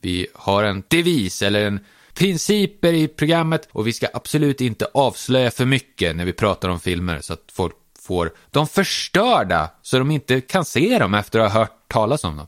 Vi 0.00 0.26
har 0.34 0.64
en 0.64 0.82
devis, 0.88 1.42
eller 1.42 1.66
en 1.66 1.80
principer 2.14 2.92
i 2.92 3.08
programmet 3.08 3.68
och 3.72 3.86
vi 3.86 3.92
ska 3.92 4.06
absolut 4.14 4.60
inte 4.60 4.86
avslöja 4.94 5.50
för 5.50 5.64
mycket 5.64 6.16
när 6.16 6.24
vi 6.24 6.32
pratar 6.32 6.68
om 6.68 6.80
filmer 6.80 7.20
så 7.20 7.32
att 7.32 7.44
folk 7.52 7.74
får 8.00 8.32
dem 8.50 8.66
förstörda 8.66 9.70
så 9.82 9.98
de 9.98 10.10
inte 10.10 10.40
kan 10.40 10.64
se 10.64 10.98
dem 10.98 11.14
efter 11.14 11.38
att 11.38 11.52
ha 11.52 11.60
hört 11.60 11.88
talas 11.88 12.24
om 12.24 12.36
dem. 12.36 12.46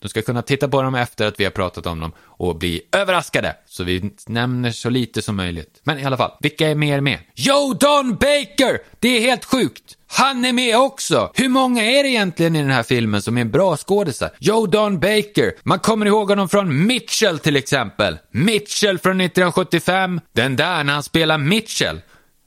De 0.00 0.08
ska 0.08 0.22
kunna 0.22 0.42
titta 0.42 0.68
på 0.68 0.82
dem 0.82 0.94
efter 0.94 1.26
att 1.26 1.40
vi 1.40 1.44
har 1.44 1.50
pratat 1.50 1.86
om 1.86 2.00
dem 2.00 2.12
och 2.18 2.56
bli 2.56 2.82
överraskade. 2.92 3.56
Så 3.66 3.84
vi 3.84 4.12
nämner 4.26 4.70
så 4.70 4.90
lite 4.90 5.22
som 5.22 5.36
möjligt. 5.36 5.80
Men 5.82 5.98
i 5.98 6.04
alla 6.04 6.16
fall, 6.16 6.30
vilka 6.40 6.68
är 6.68 6.74
mer 6.74 7.00
med? 7.00 7.18
Joe 7.34 7.74
Don 7.74 8.10
Baker! 8.10 8.78
Det 8.98 9.08
är 9.08 9.20
helt 9.20 9.44
sjukt! 9.44 9.96
Han 10.06 10.44
är 10.44 10.52
med 10.52 10.78
också! 10.78 11.32
Hur 11.34 11.48
många 11.48 11.82
är 11.82 12.02
det 12.02 12.08
egentligen 12.08 12.56
i 12.56 12.62
den 12.62 12.70
här 12.70 12.82
filmen 12.82 13.22
som 13.22 13.38
är 13.38 13.44
bra 13.44 13.76
skådisar? 13.76 14.30
Joe 14.38 14.66
Don 14.66 15.00
Baker, 15.00 15.52
man 15.62 15.78
kommer 15.78 16.06
ihåg 16.06 16.28
honom 16.28 16.48
från 16.48 16.86
Mitchell 16.86 17.38
till 17.38 17.56
exempel. 17.56 18.18
Mitchell 18.30 18.98
från 18.98 19.20
1975, 19.20 20.20
den 20.32 20.56
där 20.56 20.84
när 20.84 20.92
han 20.92 21.02
spelar 21.02 21.38
Mitchell. 21.38 22.00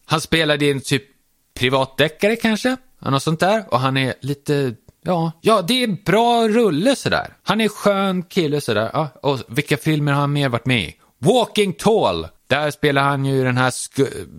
Han 0.05 0.21
spelade 0.21 0.65
i 0.65 0.71
en 0.71 0.81
typ 0.81 1.03
privatdeckare 1.59 2.35
kanske? 2.35 2.77
Något 2.99 3.23
sånt 3.23 3.39
där. 3.39 3.65
Och 3.69 3.79
han 3.79 3.97
är 3.97 4.13
lite 4.21 4.73
Ja, 5.03 5.31
ja, 5.41 5.61
det 5.61 5.83
är 5.83 6.03
bra 6.05 6.47
rulle 6.47 6.95
sådär. 6.95 7.33
Han 7.43 7.61
är 7.61 7.67
skön 7.67 8.23
kille 8.23 8.61
sådär. 8.61 8.89
Ja, 8.93 9.09
och 9.21 9.39
vilka 9.47 9.77
filmer 9.77 10.11
har 10.11 10.21
han 10.21 10.33
mer 10.33 10.49
varit 10.49 10.65
med 10.65 10.81
i? 10.81 10.95
Walking 11.19 11.73
Tall! 11.73 12.27
Där 12.47 12.71
spelar 12.71 13.03
han 13.03 13.25
ju 13.25 13.43
den 13.43 13.57
här 13.57 13.71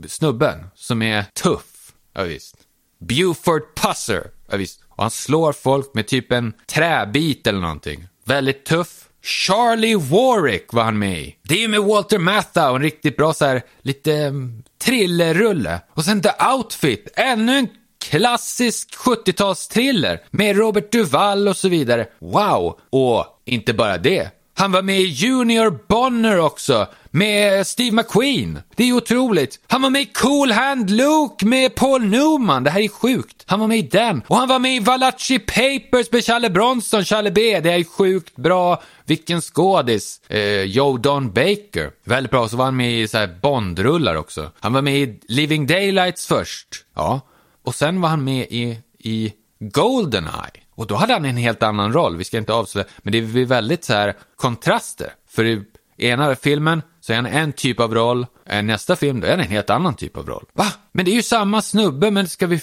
snubben 0.08 0.66
som 0.74 1.02
är 1.02 1.22
tuff. 1.22 1.92
Ja, 2.14 2.22
visst. 2.22 2.56
Buford 3.00 3.62
Pusser. 3.74 4.30
Ja, 4.50 4.56
visst. 4.56 4.80
Och 4.88 5.02
han 5.02 5.10
slår 5.10 5.52
folk 5.52 5.94
med 5.94 6.06
typ 6.06 6.32
en 6.32 6.52
träbit 6.66 7.46
eller 7.46 7.60
någonting. 7.60 8.08
Väldigt 8.24 8.64
tuff. 8.64 9.08
Charlie 9.22 9.94
Warwick 9.94 10.72
var 10.72 10.84
han 10.84 10.98
med 10.98 11.20
i. 11.20 11.36
Det 11.42 11.54
är 11.54 11.58
ju 11.58 11.68
med 11.68 11.80
Walter 11.80 12.18
Matthau, 12.18 12.74
en 12.74 12.82
riktigt 12.82 13.16
bra 13.16 13.34
så 13.34 13.44
här, 13.44 13.62
lite 13.82 14.12
um, 14.12 14.62
thrillerrulle. 14.84 15.80
Och 15.94 16.04
sen 16.04 16.22
The 16.22 16.30
Outfit, 16.54 17.08
ännu 17.16 17.58
en 17.58 17.68
klassisk 18.10 18.96
70-talsthriller 18.96 20.18
med 20.30 20.56
Robert 20.56 20.92
Duvall 20.92 21.48
och 21.48 21.56
så 21.56 21.68
vidare. 21.68 22.06
Wow! 22.20 22.78
Och 22.90 23.26
inte 23.44 23.74
bara 23.74 23.98
det. 23.98 24.30
Han 24.56 24.72
var 24.72 24.82
med 24.82 25.00
i 25.00 25.04
Junior 25.04 25.78
Bonner 25.88 26.40
också, 26.40 26.86
med 27.10 27.66
Steve 27.66 27.96
McQueen. 27.96 28.58
Det 28.76 28.88
är 28.88 28.92
otroligt. 28.92 29.60
Han 29.66 29.82
var 29.82 29.90
med 29.90 30.02
i 30.02 30.06
Cool 30.06 30.52
Hand 30.52 30.90
Luke 30.90 31.46
med 31.46 31.74
Paul 31.74 32.04
Newman. 32.04 32.64
Det 32.64 32.70
här 32.70 32.80
är 32.80 32.88
sjukt. 32.88 33.44
Han 33.46 33.60
var 33.60 33.66
med 33.66 33.78
i 33.78 33.82
den. 33.82 34.22
Och 34.26 34.36
han 34.36 34.48
var 34.48 34.58
med 34.58 34.76
i 34.76 34.78
Valachi 34.78 35.38
Papers 35.38 36.12
med 36.12 36.24
Challe 36.24 36.50
Bronson, 36.50 37.04
Challe 37.04 37.30
B. 37.30 37.60
Det 37.60 37.72
är 37.72 37.84
sjukt 37.84 38.36
bra. 38.36 38.82
Vilken 39.06 39.40
skådis. 39.40 40.20
Eh, 40.28 40.62
Joe 40.62 40.96
Don 40.96 41.32
Baker. 41.32 41.90
Väldigt 42.04 42.30
bra. 42.30 42.48
Så 42.48 42.56
var 42.56 42.64
han 42.64 42.76
med 42.76 42.92
i 42.92 43.08
så 43.08 43.18
här 43.18 43.38
Bondrullar 43.42 44.14
också. 44.14 44.50
Han 44.60 44.72
var 44.72 44.82
med 44.82 44.96
i 44.96 45.20
Living 45.28 45.66
Daylights 45.66 46.26
först. 46.26 46.68
Ja. 46.94 47.20
Och 47.64 47.74
sen 47.74 48.00
var 48.00 48.08
han 48.08 48.24
med 48.24 48.46
i, 48.50 48.78
i 48.98 49.32
Goldeneye. 49.58 50.60
Och 50.70 50.86
då 50.86 50.94
hade 50.94 51.12
han 51.12 51.24
en 51.24 51.36
helt 51.36 51.62
annan 51.62 51.92
roll, 51.92 52.16
vi 52.16 52.24
ska 52.24 52.38
inte 52.38 52.52
avslöja, 52.52 52.86
men 52.98 53.12
det 53.12 53.22
blir 53.22 53.46
väldigt 53.46 53.84
så 53.84 53.92
här 53.92 54.14
kontraster. 54.36 55.12
För 55.28 55.44
i 55.44 55.64
ena 55.96 56.34
filmen 56.34 56.82
så 57.00 57.12
är 57.12 57.16
han 57.16 57.26
en 57.26 57.52
typ 57.52 57.80
av 57.80 57.94
roll, 57.94 58.26
i 58.50 58.62
nästa 58.62 58.96
film 58.96 59.20
då 59.20 59.26
är 59.26 59.30
han 59.30 59.40
en 59.40 59.46
helt 59.46 59.70
annan 59.70 59.94
typ 59.94 60.16
av 60.16 60.26
roll. 60.26 60.44
Va? 60.52 60.66
Men 60.92 61.04
det 61.04 61.10
är 61.10 61.14
ju 61.14 61.22
samma 61.22 61.62
snubbe, 61.62 62.10
men 62.10 62.28
ska 62.28 62.46
vi 62.46 62.60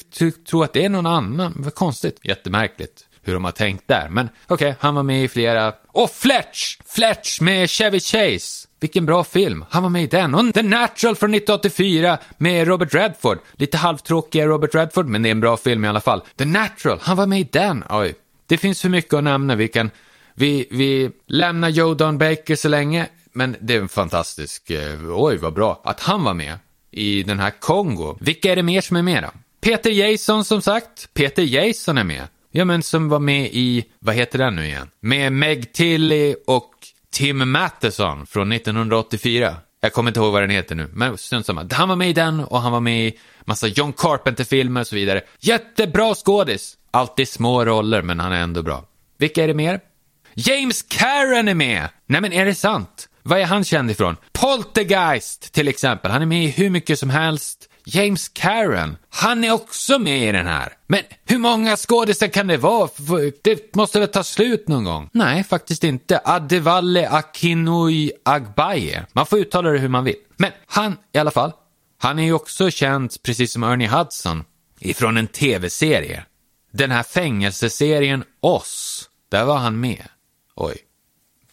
tro 0.50 0.63
att 0.63 0.74
det 0.74 0.86
är 0.86 0.89
någon 0.89 1.05
annan? 1.05 1.53
Vad 1.58 1.75
konstigt. 1.75 2.20
Jättemärkligt 2.24 3.08
hur 3.23 3.33
de 3.33 3.43
har 3.43 3.51
tänkt 3.51 3.87
där. 3.87 4.09
Men 4.09 4.29
okej, 4.47 4.53
okay, 4.53 4.73
han 4.79 4.95
var 4.95 5.03
med 5.03 5.23
i 5.23 5.27
flera... 5.27 5.73
Och 5.87 6.09
Fletch! 6.11 6.77
Fletch 6.85 7.41
med 7.41 7.69
Chevy 7.69 7.99
Chase! 7.99 8.67
Vilken 8.79 9.05
bra 9.05 9.23
film. 9.23 9.65
Han 9.69 9.83
var 9.83 9.89
med 9.89 10.03
i 10.03 10.07
den. 10.07 10.35
Och 10.35 10.53
The 10.53 10.61
Natural 10.61 11.15
från 11.15 11.33
1984 11.33 12.17
med 12.37 12.67
Robert 12.67 12.93
Redford. 12.93 13.39
Lite 13.53 13.77
halvtråkiga 13.77 14.45
Robert 14.45 14.75
Redford, 14.75 15.07
men 15.07 15.21
det 15.23 15.29
är 15.29 15.31
en 15.31 15.39
bra 15.39 15.57
film 15.57 15.85
i 15.85 15.87
alla 15.87 16.01
fall. 16.01 16.21
The 16.37 16.45
Natural, 16.45 16.99
han 17.01 17.17
var 17.17 17.27
med 17.27 17.39
i 17.39 17.49
den. 17.51 17.83
Oj. 17.89 18.15
Det 18.47 18.57
finns 18.57 18.81
för 18.81 18.89
mycket 18.89 19.13
att 19.13 19.23
nämna. 19.23 19.55
Vi 19.55 19.67
kan... 19.67 19.91
Vi, 20.33 20.67
vi 20.71 21.11
lämnar 21.27 21.69
Joe 21.69 21.93
Don 21.93 22.17
Baker 22.17 22.55
så 22.55 22.69
länge, 22.69 23.07
men 23.33 23.55
det 23.59 23.75
är 23.75 23.81
en 23.81 23.89
fantastisk... 23.89 24.69
Eh, 24.69 24.99
oj, 25.09 25.37
vad 25.37 25.53
bra 25.53 25.81
att 25.83 25.99
han 25.99 26.23
var 26.23 26.33
med 26.33 26.57
i 26.91 27.23
den 27.23 27.39
här 27.39 27.51
Kongo. 27.59 28.17
Vilka 28.19 28.51
är 28.51 28.55
det 28.55 28.63
mer 28.63 28.81
som 28.81 28.97
är 28.97 29.01
med 29.01 29.23
då? 29.23 29.29
Peter 29.61 29.89
Jason 29.89 30.45
som 30.45 30.61
sagt. 30.61 31.13
Peter 31.13 31.43
Jason 31.43 31.97
är 31.97 32.03
med. 32.03 32.27
Ja, 32.53 32.65
men 32.65 32.84
som 32.84 33.10
var 33.10 33.20
med 33.20 33.50
i, 33.51 33.86
vad 34.00 34.15
heter 34.15 34.39
den 34.39 34.55
nu 34.55 34.65
igen? 34.65 34.89
Med 35.00 35.34
Meg 35.34 35.74
Tilly 35.74 36.36
och 36.48 36.72
Tim 37.12 37.51
Matheson 37.51 38.25
från 38.25 38.51
1984. 38.51 39.55
Jag 39.81 39.93
kommer 39.93 40.10
inte 40.10 40.20
ihåg 40.20 40.34
vad 40.34 40.43
den 40.43 40.50
heter 40.50 40.75
nu, 40.75 40.89
men 40.93 41.17
strunt 41.17 41.46
samma. 41.46 41.67
Han 41.72 41.89
var 41.89 41.96
med 41.96 42.10
i 42.10 42.13
den 42.13 42.39
och 42.39 42.62
han 42.62 42.72
var 42.72 42.79
med 42.79 43.08
i 43.08 43.17
massa 43.46 43.67
John 43.67 43.93
Carpenter-filmer 43.93 44.81
och 44.81 44.88
så 44.88 44.96
vidare. 44.96 45.22
Jättebra 45.39 46.15
skådis! 46.15 46.77
Alltid 46.91 47.27
små 47.27 47.65
roller, 47.65 48.01
men 48.01 48.20
han 48.20 48.31
är 48.31 48.43
ändå 48.43 48.62
bra. 48.62 48.86
Vilka 49.17 49.43
är 49.43 49.48
det 49.48 49.53
mer? 49.53 49.79
James 50.34 50.81
Karen 50.81 51.48
är 51.48 51.53
med! 51.53 51.89
Nej 52.05 52.22
men 52.22 52.34
är 52.34 52.46
det 52.46 52.55
sant? 52.55 53.08
Vad 53.24 53.39
är 53.39 53.46
han 53.46 53.63
känd 53.63 53.91
ifrån? 53.91 54.15
Poltergeist 54.31 55.53
till 55.53 55.67
exempel. 55.67 56.12
Han 56.12 56.22
är 56.22 56.25
med 56.25 56.43
i 56.43 56.48
hur 56.48 56.70
mycket 56.70 57.00
som 57.00 57.10
helst. 57.10 57.70
James 57.85 58.29
Karen, 58.29 58.97
han 59.09 59.43
är 59.43 59.51
också 59.51 60.00
med 60.00 60.29
i 60.29 60.31
den 60.31 60.47
här. 60.47 60.73
Men 60.88 61.01
hur 61.25 61.38
många 61.38 61.77
skådisar 61.77 62.27
kan 62.27 62.47
det 62.47 62.57
vara? 62.57 62.89
Det 63.41 63.75
måste 63.75 64.00
väl 64.00 64.07
ta 64.07 64.23
slut 64.23 64.67
någon 64.67 64.83
gång? 64.83 65.09
Nej, 65.13 65.43
faktiskt 65.43 65.83
inte. 65.83 66.21
Adevalle 66.25 67.09
Akinoi 67.09 68.11
Agbaye. 68.25 69.05
Man 69.13 69.25
får 69.25 69.39
uttala 69.39 69.69
det 69.69 69.79
hur 69.79 69.88
man 69.88 70.03
vill. 70.03 70.15
Men 70.38 70.51
han, 70.65 70.97
i 71.13 71.17
alla 71.17 71.31
fall, 71.31 71.51
han 71.97 72.19
är 72.19 72.23
ju 72.23 72.33
också 72.33 72.71
känd, 72.71 73.11
precis 73.23 73.51
som 73.51 73.63
Ernie 73.63 73.88
Hudson, 73.88 74.43
ifrån 74.79 75.17
en 75.17 75.27
tv-serie. 75.27 76.25
Den 76.71 76.91
här 76.91 77.03
fängelseserien 77.03 78.23
Oss, 78.39 79.09
där 79.29 79.45
var 79.45 79.57
han 79.57 79.79
med. 79.79 80.07
Oj. 80.55 80.77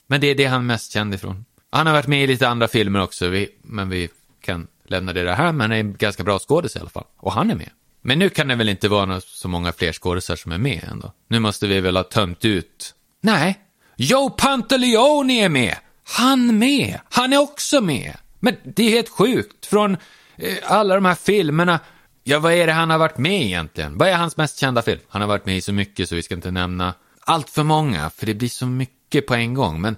Men 0.06 0.20
det 0.20 0.26
är 0.26 0.35
det 0.35 0.44
han 0.44 0.61
är 0.61 0.64
mest 0.64 0.92
känd 0.92 1.14
ifrån. 1.14 1.44
Han 1.70 1.87
har 1.87 1.94
varit 1.94 2.06
med 2.06 2.25
i 2.25 2.26
lite 2.26 2.49
andra 2.49 2.68
filmer 2.68 3.02
också, 3.02 3.28
vi, 3.28 3.49
men 3.62 3.88
vi 3.88 4.08
kan 4.40 4.66
Lämnade 4.90 5.25
det 5.25 5.35
här, 5.35 5.52
men 5.52 5.73
är 5.73 5.76
en 5.76 5.97
ganska 5.97 6.23
bra 6.23 6.38
skådis 6.38 6.76
i 6.76 6.78
alla 6.78 6.90
fall. 6.90 7.04
Och 7.16 7.33
han 7.33 7.50
är 7.50 7.54
med. 7.54 7.71
Men 8.02 8.18
nu 8.18 8.28
kan 8.28 8.49
det 8.49 8.54
väl 8.54 8.68
inte 8.68 8.88
vara 8.88 9.21
så 9.21 9.49
många 9.49 9.73
fler 9.73 9.92
skådisar 9.92 10.37
som 10.37 10.52
är 10.52 10.59
med 10.59 10.85
ändå. 10.90 11.12
Nu 11.28 11.38
måste 11.38 11.66
vi 11.66 11.80
väl 11.80 11.97
ha 11.97 12.04
tömt 12.04 12.45
ut. 12.45 12.95
Nej, 13.21 13.59
Joe 13.97 14.30
Pantaleoni 14.30 15.40
är 15.40 15.49
med! 15.49 15.76
Han 16.04 16.59
med! 16.59 17.00
Han 17.11 17.33
är 17.33 17.38
också 17.38 17.80
med! 17.80 18.16
Men 18.40 18.57
det 18.64 18.83
är 18.83 18.90
helt 18.90 19.09
sjukt. 19.09 19.66
Från 19.66 19.97
eh, 20.37 20.57
alla 20.62 20.95
de 20.95 21.04
här 21.04 21.14
filmerna. 21.14 21.80
Ja, 22.25 22.38
vad 22.38 22.52
är 22.52 22.66
det 22.66 22.73
han 22.73 22.90
har 22.90 22.99
varit 22.99 23.18
med 23.18 23.42
i 23.42 23.45
egentligen? 23.45 23.99
Vad 23.99 24.09
är 24.09 24.16
hans 24.16 24.37
mest 24.37 24.59
kända 24.59 24.83
film? 24.83 25.00
Han 25.09 25.21
har 25.23 25.28
varit 25.28 25.47
med 25.47 25.57
i 25.57 25.61
så 25.61 25.73
mycket 25.73 26.09
så 26.09 26.14
vi 26.14 26.23
ska 26.23 26.35
inte 26.35 26.50
nämna 26.50 26.95
allt 27.21 27.50
för 27.50 27.62
många, 27.62 28.11
för 28.11 28.26
det 28.26 28.35
blir 28.35 28.49
så 28.49 28.66
mycket 28.66 29.26
på 29.26 29.35
en 29.35 29.54
gång. 29.54 29.80
Men 29.80 29.97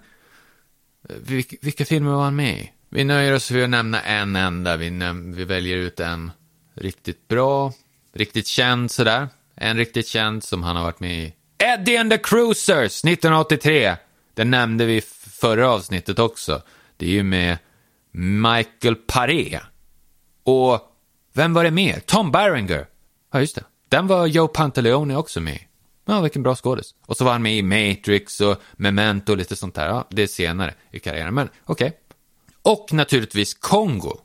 eh, 1.08 1.16
vilka, 1.16 1.56
vilka 1.62 1.84
filmer 1.84 2.10
var 2.10 2.24
han 2.24 2.36
med 2.36 2.58
i? 2.58 2.72
Vi 2.92 3.04
nöjer 3.04 3.32
oss 3.32 3.50
med 3.50 3.64
att 3.64 3.70
nämna 3.70 4.02
en 4.02 4.36
enda. 4.36 4.76
Vi, 4.76 4.90
näm- 4.90 5.34
vi 5.34 5.44
väljer 5.44 5.76
ut 5.76 6.00
en 6.00 6.30
riktigt 6.74 7.28
bra, 7.28 7.72
riktigt 8.12 8.46
känd 8.46 8.90
sådär. 8.90 9.28
En 9.54 9.76
riktigt 9.76 10.06
känd 10.06 10.44
som 10.44 10.62
han 10.62 10.76
har 10.76 10.82
varit 10.82 11.00
med 11.00 11.24
i. 11.24 11.34
Eddie 11.58 11.96
and 11.96 12.10
the 12.10 12.18
Cruisers 12.18 13.04
1983. 13.04 13.96
Den 14.34 14.50
nämnde 14.50 14.84
vi 14.84 15.00
förra 15.40 15.70
avsnittet 15.70 16.18
också. 16.18 16.62
Det 16.96 17.06
är 17.06 17.10
ju 17.10 17.22
med 17.22 17.58
Michael 18.12 18.94
Paré. 18.96 19.60
Och 20.44 20.80
vem 21.32 21.54
var 21.54 21.64
det 21.64 21.70
med? 21.70 22.06
Tom 22.06 22.30
Berenger. 22.30 22.86
Ja, 23.32 23.40
just 23.40 23.54
det. 23.54 23.64
Den 23.88 24.06
var 24.06 24.26
Joe 24.26 24.48
Pantaleone 24.48 25.16
också 25.16 25.40
med 25.40 25.54
i. 25.54 25.66
Ja, 26.06 26.20
vilken 26.20 26.42
bra 26.42 26.56
skådis. 26.56 26.94
Och 27.06 27.16
så 27.16 27.24
var 27.24 27.32
han 27.32 27.42
med 27.42 27.56
i 27.56 27.62
Matrix 27.62 28.40
och 28.40 28.62
Memento 28.72 29.32
och 29.32 29.38
lite 29.38 29.56
sånt 29.56 29.74
där. 29.74 29.86
Ja, 29.86 30.08
det 30.10 30.22
är 30.22 30.26
senare 30.26 30.74
i 30.90 30.98
karriären, 30.98 31.34
men 31.34 31.48
okej. 31.64 31.92
Och 32.62 32.92
naturligtvis 32.92 33.54
Kongo. 33.54 34.20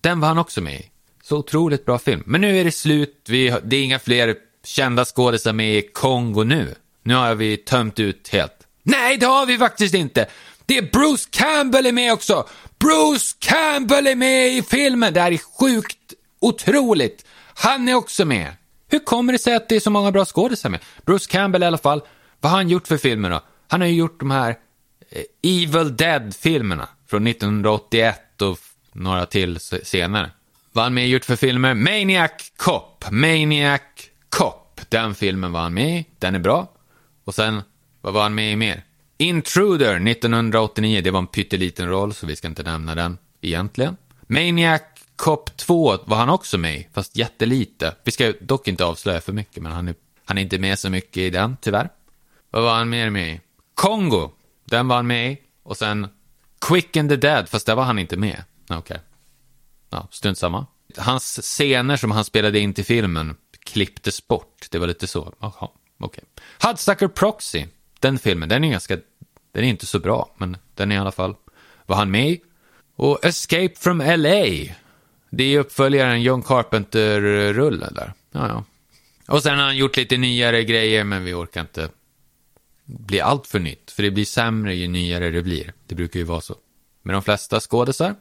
Den 0.00 0.20
var 0.20 0.28
han 0.28 0.38
också 0.38 0.60
med 0.60 0.74
i. 0.74 0.90
Så 1.22 1.36
otroligt 1.36 1.84
bra 1.84 1.98
film. 1.98 2.22
Men 2.26 2.40
nu 2.40 2.58
är 2.58 2.64
det 2.64 2.72
slut. 2.72 3.24
Vi, 3.28 3.56
det 3.64 3.76
är 3.76 3.84
inga 3.84 3.98
fler 3.98 4.36
kända 4.64 5.04
skådisar 5.04 5.52
med 5.52 5.78
i 5.78 5.82
Kongo 5.82 6.44
nu. 6.44 6.74
Nu 7.02 7.14
har 7.14 7.34
vi 7.34 7.56
tömt 7.56 8.00
ut 8.00 8.28
helt. 8.28 8.66
Nej, 8.82 9.16
det 9.16 9.26
har 9.26 9.46
vi 9.46 9.58
faktiskt 9.58 9.94
inte. 9.94 10.26
Det 10.66 10.78
är 10.78 10.82
Bruce 10.82 11.28
Campbell 11.30 11.86
är 11.86 11.92
med 11.92 12.12
också. 12.12 12.48
Bruce 12.78 13.36
Campbell 13.38 14.06
är 14.06 14.16
med 14.16 14.48
i 14.52 14.62
filmen. 14.62 15.14
Det 15.14 15.20
här 15.20 15.32
är 15.32 15.40
sjukt 15.58 15.98
otroligt. 16.40 17.24
Han 17.54 17.88
är 17.88 17.94
också 17.94 18.24
med. 18.24 18.52
Hur 18.88 18.98
kommer 18.98 19.32
det 19.32 19.38
sig 19.38 19.54
att 19.54 19.68
det 19.68 19.76
är 19.76 19.80
så 19.80 19.90
många 19.90 20.12
bra 20.12 20.24
skådisar 20.24 20.70
med? 20.70 20.80
Bruce 21.06 21.30
Campbell 21.30 21.62
i 21.62 21.66
alla 21.66 21.78
fall. 21.78 22.02
Vad 22.40 22.52
har 22.52 22.58
han 22.58 22.68
gjort 22.68 22.88
för 22.88 22.96
filmer 22.96 23.30
då? 23.30 23.40
Han 23.68 23.80
har 23.80 23.88
ju 23.88 23.94
gjort 23.94 24.20
de 24.20 24.30
här 24.30 24.56
eh, 25.10 25.22
Evil 25.42 25.96
Dead-filmerna 25.96 26.88
från 27.12 27.26
1981 27.26 28.42
och 28.42 28.58
några 28.92 29.26
till 29.26 29.60
senare. 29.60 30.30
Vad 30.72 30.82
har 30.82 30.86
han 30.86 30.94
med 30.94 31.08
gjort 31.08 31.24
för 31.24 31.36
filmer? 31.36 31.74
Maniac 31.74 32.30
Cop. 32.56 33.04
Maniac 33.10 33.80
Cop. 34.28 34.80
Den 34.88 35.14
filmen 35.14 35.52
var 35.52 35.60
han 35.60 35.74
med 35.74 35.98
i. 35.98 36.06
Den 36.18 36.34
är 36.34 36.38
bra. 36.38 36.72
Och 37.24 37.34
sen, 37.34 37.62
vad 38.00 38.12
var 38.12 38.22
han 38.22 38.34
med 38.34 38.52
i 38.52 38.56
mer? 38.56 38.84
Intruder 39.18 40.08
1989. 40.08 41.00
Det 41.04 41.10
var 41.10 41.18
en 41.18 41.26
pytteliten 41.26 41.88
roll, 41.88 42.14
så 42.14 42.26
vi 42.26 42.36
ska 42.36 42.48
inte 42.48 42.62
nämna 42.62 42.94
den 42.94 43.18
egentligen. 43.40 43.96
Maniac 44.26 44.82
Cop 45.16 45.56
2 45.56 45.96
var 46.04 46.16
han 46.16 46.28
också 46.28 46.58
med 46.58 46.76
i, 46.76 46.88
fast 46.92 47.16
jättelite. 47.16 47.94
Vi 48.04 48.12
ska 48.12 48.32
dock 48.40 48.68
inte 48.68 48.84
avslöja 48.84 49.20
för 49.20 49.32
mycket, 49.32 49.62
men 49.62 49.72
han 49.72 49.88
är, 49.88 49.94
han 50.24 50.38
är 50.38 50.42
inte 50.42 50.58
med 50.58 50.78
så 50.78 50.90
mycket 50.90 51.16
i 51.16 51.30
den, 51.30 51.56
tyvärr. 51.60 51.88
Vad 52.50 52.62
var 52.62 52.74
han 52.74 52.88
mer 52.88 53.10
med 53.10 53.32
i? 53.34 53.40
Kongo. 53.74 54.30
Den 54.64 54.88
var 54.88 54.96
han 54.96 55.06
med 55.06 55.32
i. 55.32 55.38
Och 55.62 55.76
sen 55.76 56.08
Quick 56.68 56.96
and 56.96 57.08
the 57.08 57.16
Dead, 57.16 57.48
fast 57.48 57.66
där 57.66 57.74
var 57.74 57.84
han 57.84 57.98
inte 57.98 58.16
med. 58.16 58.44
Okej. 58.70 59.00
Ja, 59.90 60.08
strunt 60.10 60.38
samma. 60.38 60.66
Hans 60.96 61.40
scener 61.42 61.96
som 61.96 62.10
han 62.10 62.24
spelade 62.24 62.58
in 62.58 62.74
till 62.74 62.84
filmen 62.84 63.36
klipptes 63.64 64.28
bort. 64.28 64.66
Det 64.70 64.78
var 64.78 64.86
lite 64.86 65.06
så. 65.06 65.34
Jaha, 65.40 65.68
okej. 65.98 66.24
Hudsucker 66.62 67.08
Proxy. 67.08 67.66
Den 68.00 68.18
filmen, 68.18 68.48
den 68.48 68.64
är 68.64 68.70
ganska... 68.70 68.96
Den 69.52 69.64
är 69.64 69.68
inte 69.68 69.86
så 69.86 69.98
bra, 69.98 70.34
men 70.36 70.56
den 70.74 70.92
är 70.92 70.96
i 70.96 70.98
alla 70.98 71.12
fall... 71.12 71.34
Var 71.86 71.96
han 71.96 72.10
med 72.10 72.30
i? 72.30 72.40
Och 72.96 73.24
Escape 73.24 73.74
from 73.78 73.98
LA. 73.98 74.74
Det 75.30 75.44
är 75.44 75.58
uppföljaren 75.58 76.22
John 76.22 76.42
Carpenter-rullen 76.42 77.94
där. 77.94 78.12
Ja, 78.30 78.48
ja. 78.48 78.64
Och 79.34 79.42
sen 79.42 79.58
har 79.58 79.64
han 79.64 79.76
gjort 79.76 79.96
lite 79.96 80.16
nyare 80.16 80.64
grejer, 80.64 81.04
men 81.04 81.24
vi 81.24 81.34
orkar 81.34 81.60
inte 81.60 81.88
bli 82.98 83.20
allt 83.20 83.46
för 83.46 83.58
nytt. 83.58 83.90
För 83.90 84.02
det 84.02 84.10
blir 84.10 84.24
sämre 84.24 84.74
ju 84.74 84.88
nyare 84.88 85.30
det 85.30 85.42
blir. 85.42 85.72
Det 85.86 85.94
brukar 85.94 86.20
ju 86.20 86.24
vara 86.24 86.40
så. 86.40 86.56
Med 87.02 87.14
de 87.14 87.22
flesta 87.22 87.60
skådisar. 87.60 88.14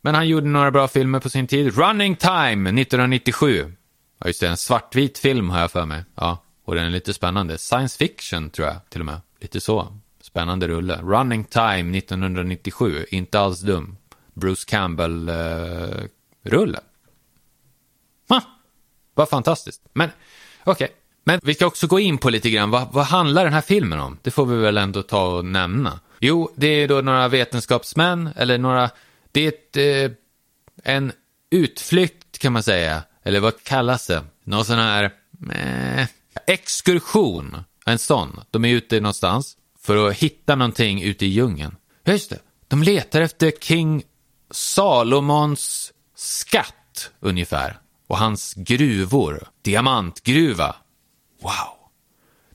Men 0.00 0.14
han 0.14 0.28
gjorde 0.28 0.46
några 0.46 0.70
bra 0.70 0.88
filmer 0.88 1.20
på 1.20 1.30
sin 1.30 1.46
tid. 1.46 1.78
Running 1.78 2.16
Time 2.16 2.80
1997. 2.80 3.72
Ja, 4.18 4.26
just 4.26 4.40
det. 4.40 4.48
En 4.48 4.56
svartvit 4.56 5.18
film 5.18 5.50
har 5.50 5.60
jag 5.60 5.70
för 5.70 5.86
mig. 5.86 6.04
Ja, 6.14 6.44
och 6.64 6.74
den 6.74 6.84
är 6.84 6.90
lite 6.90 7.14
spännande. 7.14 7.58
Science 7.58 7.98
fiction, 7.98 8.50
tror 8.50 8.68
jag, 8.68 8.90
till 8.90 9.00
och 9.00 9.06
med. 9.06 9.20
Lite 9.40 9.60
så. 9.60 9.98
Spännande 10.20 10.68
rulle. 10.68 10.96
Running 10.96 11.44
Time 11.44 11.98
1997. 11.98 13.06
Inte 13.10 13.40
alls 13.40 13.60
dum. 13.60 13.96
Bruce 14.34 14.64
Campbell-rulle. 14.68 16.78
Eh, 16.78 16.84
ha! 18.28 18.42
Vad 19.14 19.28
fantastiskt. 19.28 19.82
Men, 19.92 20.10
okej. 20.64 20.88
Men 21.30 21.40
vi 21.42 21.54
ska 21.54 21.66
också 21.66 21.86
gå 21.86 22.00
in 22.00 22.18
på 22.18 22.30
lite 22.30 22.50
grann, 22.50 22.70
vad, 22.70 22.92
vad 22.92 23.04
handlar 23.04 23.44
den 23.44 23.52
här 23.52 23.60
filmen 23.60 24.00
om? 24.00 24.18
Det 24.22 24.30
får 24.30 24.46
vi 24.46 24.56
väl 24.56 24.78
ändå 24.78 25.02
ta 25.02 25.36
och 25.36 25.44
nämna. 25.44 26.00
Jo, 26.18 26.52
det 26.56 26.66
är 26.66 26.88
då 26.88 27.00
några 27.00 27.28
vetenskapsmän, 27.28 28.30
eller 28.36 28.58
några, 28.58 28.90
det 29.32 29.40
är 29.44 29.48
ett, 29.48 29.76
eh, 29.76 30.16
en 30.94 31.12
utflykt 31.50 32.38
kan 32.38 32.52
man 32.52 32.62
säga. 32.62 33.02
Eller 33.22 33.40
vad 33.40 33.64
kallas 33.64 34.06
det? 34.06 34.24
Någon 34.44 34.64
sån 34.64 34.78
här, 34.78 35.04
eh, 35.52 36.06
exkursion. 36.46 37.56
En 37.86 37.98
sån. 37.98 38.40
De 38.50 38.64
är 38.64 38.74
ute 38.74 39.00
någonstans 39.00 39.56
för 39.80 40.08
att 40.08 40.16
hitta 40.16 40.54
någonting 40.54 41.02
ute 41.02 41.26
i 41.26 41.28
djungeln. 41.28 41.76
Ja, 42.04 42.12
Just 42.12 42.30
det. 42.30 42.38
De 42.68 42.82
letar 42.82 43.20
efter 43.20 43.52
King 43.60 44.02
Salomons 44.50 45.92
skatt, 46.16 47.10
ungefär. 47.20 47.78
Och 48.06 48.18
hans 48.18 48.54
gruvor. 48.54 49.48
Diamantgruva. 49.62 50.76
Wow. 51.40 51.90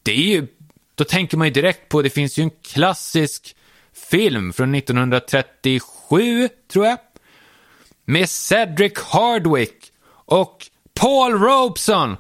Det 0.04 0.12
är 0.12 0.16
ju, 0.16 0.48
då 0.96 1.04
tänker 1.04 1.38
man 1.38 1.48
ju 1.48 1.54
direkt 1.54 1.90
på, 1.90 2.02
det 2.02 2.10
finns 2.10 2.40
ju 2.40 2.44
en 2.44 2.52
klassisk 2.62 3.56
film 3.94 4.54
från 4.54 4.76
1937, 4.76 6.50
tror 6.72 6.86
jag. 6.86 6.98
Med 8.06 8.30
Cedric 8.30 9.00
Hardwick 9.00 9.92
och 10.08 10.66
Paul 10.94 11.34
Robeson. 11.34 12.18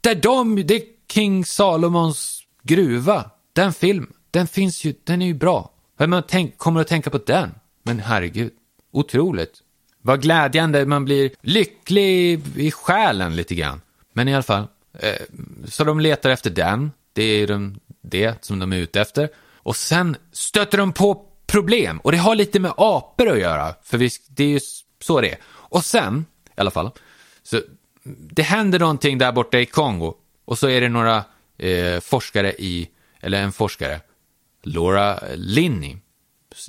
Där 0.00 0.14
de, 0.14 0.66
det 0.66 0.74
är 0.74 0.82
King 1.12 1.44
Salomons 1.44 2.42
gruva. 2.62 3.30
Den 3.52 3.72
film, 3.72 4.12
den 4.30 4.46
finns 4.46 4.84
ju, 4.84 4.94
den 5.04 5.22
är 5.22 5.26
ju 5.26 5.34
bra. 5.34 5.70
Man 5.98 6.22
tänk, 6.28 6.58
kommer 6.58 6.80
att 6.80 6.88
tänka 6.88 7.10
på 7.10 7.18
den. 7.18 7.54
Men 7.82 8.00
herregud, 8.00 8.52
otroligt. 8.92 9.62
Vad 10.02 10.22
glädjande, 10.22 10.86
man 10.86 11.04
blir 11.04 11.30
lycklig 11.40 12.42
i 12.56 12.70
själen 12.70 13.36
lite 13.36 13.54
grann. 13.54 13.80
Men 14.12 14.28
i 14.28 14.34
alla 14.34 14.42
fall, 14.42 14.66
Eh, 14.98 15.26
så 15.68 15.84
de 15.84 16.00
letar 16.00 16.30
efter 16.30 16.50
den. 16.50 16.92
Det 17.12 17.22
är 17.22 17.46
de, 17.46 17.80
det 18.02 18.44
som 18.44 18.58
de 18.58 18.72
är 18.72 18.76
ute 18.76 19.00
efter. 19.00 19.28
Och 19.54 19.76
sen 19.76 20.16
stöter 20.32 20.78
de 20.78 20.92
på 20.92 21.24
problem. 21.46 21.98
Och 21.98 22.12
det 22.12 22.18
har 22.18 22.34
lite 22.34 22.60
med 22.60 22.72
apor 22.76 23.28
att 23.28 23.38
göra. 23.38 23.74
För 23.82 23.98
vi, 23.98 24.10
det 24.28 24.44
är 24.44 24.48
ju 24.48 24.60
så 25.00 25.20
det 25.20 25.30
är. 25.30 25.38
Och 25.46 25.84
sen, 25.84 26.26
i 26.46 26.60
alla 26.60 26.70
fall, 26.70 26.90
så 27.42 27.60
det 28.04 28.42
händer 28.42 28.78
någonting 28.78 29.18
där 29.18 29.32
borta 29.32 29.58
i 29.58 29.66
Kongo. 29.66 30.14
Och 30.44 30.58
så 30.58 30.68
är 30.68 30.80
det 30.80 30.88
några 30.88 31.24
eh, 31.58 32.00
forskare 32.00 32.52
i, 32.52 32.88
eller 33.20 33.42
en 33.42 33.52
forskare, 33.52 34.00
Laura 34.62 35.20
Linney, 35.34 35.96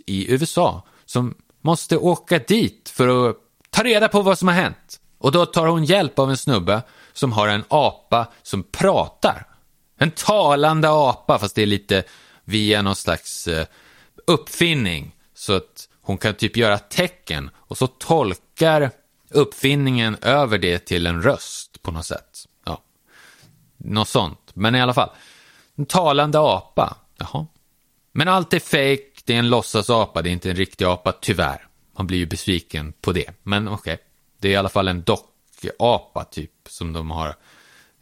i 0.06 0.34
USA, 0.34 0.84
som 1.06 1.36
måste 1.62 1.98
åka 1.98 2.40
dit 2.40 2.90
för 2.90 3.30
att 3.30 3.36
ta 3.70 3.84
reda 3.84 4.08
på 4.08 4.22
vad 4.22 4.40
som 4.40 4.48
har 4.48 4.56
hänt. 4.56 5.00
Och 5.18 5.32
då 5.32 5.46
tar 5.46 5.68
hon 5.68 5.86
hjälp 5.86 6.20
av 6.20 6.30
en 6.30 6.38
snubbe 6.38 6.82
som 7.20 7.32
har 7.32 7.48
en 7.48 7.64
apa 7.68 8.28
som 8.44 8.64
pratar. 8.64 9.48
En 9.98 10.12
talande 10.12 10.90
apa, 10.90 11.40
fast 11.40 11.56
det 11.56 11.62
är 11.62 11.66
lite 11.66 12.04
via 12.44 12.82
någon 12.82 12.96
slags 12.96 13.48
eh, 13.48 13.68
uppfinning. 14.28 15.16
Så 15.34 15.54
att 15.54 15.90
hon 16.02 16.18
kan 16.18 16.34
typ 16.34 16.58
göra 16.58 16.78
tecken 16.78 17.50
och 17.56 17.78
så 17.78 17.88
tolkar 17.88 18.92
uppfinningen 19.30 20.18
över 20.22 20.58
det 20.58 20.80
till 20.80 21.08
en 21.08 21.22
röst 21.22 21.82
på 21.82 21.92
något 21.92 22.06
sätt. 22.06 22.46
Ja, 22.66 22.82
något 23.78 24.10
sånt. 24.10 24.52
Men 24.54 24.76
i 24.76 24.82
alla 24.82 24.94
fall, 24.94 25.10
en 25.76 25.86
talande 25.86 26.40
apa. 26.40 26.98
Jaha. 27.18 27.48
Men 28.12 28.28
allt 28.28 28.54
är 28.54 28.60
fake, 28.60 29.22
det 29.26 29.34
är 29.36 29.40
en 29.40 29.50
låtsasapa, 29.50 30.22
det 30.22 30.30
är 30.30 30.32
inte 30.32 30.50
en 30.50 30.56
riktig 30.56 30.86
apa, 30.86 31.12
tyvärr. 31.12 31.68
Man 31.98 32.08
blir 32.08 32.18
ju 32.18 32.26
besviken 32.26 32.94
på 33.02 33.12
det. 33.12 33.32
Men 33.44 33.68
okej, 33.68 33.98
det 34.40 34.48
är 34.48 34.52
i 34.52 34.56
alla 34.56 34.70
fall 34.70 34.88
en 34.88 35.02
apa 35.80 36.24
typ 36.24 36.52
som 36.70 36.94
de 36.94 37.12
har 37.12 37.36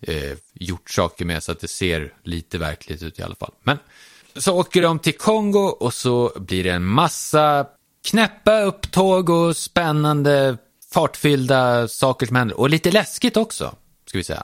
eh, 0.02 0.38
gjort 0.54 0.90
saker 0.90 1.26
med 1.26 1.44
så 1.44 1.52
att 1.52 1.60
det 1.60 1.68
ser 1.68 2.14
lite 2.24 2.58
verkligt 2.58 3.04
ut 3.04 3.20
i 3.20 3.24
alla 3.24 3.36
fall. 3.36 3.54
Men 3.64 3.78
så 4.36 4.60
åker 4.60 4.82
de 4.82 5.00
till 5.00 5.18
Kongo 5.18 5.60
och 5.60 5.94
så 5.94 6.32
blir 6.36 6.64
det 6.64 6.72
en 6.72 6.86
massa 6.86 7.68
knäppa 8.10 8.62
upptåg 8.62 9.30
och 9.30 9.58
spännande 9.58 10.58
fartfyllda 10.94 11.88
saker 11.88 12.26
som 12.26 12.36
händer. 12.36 12.60
Och 12.60 12.70
lite 12.70 12.92
läskigt 12.92 13.38
också, 13.38 13.76
ska 14.06 14.18
vi 14.18 14.24
säga. 14.24 14.44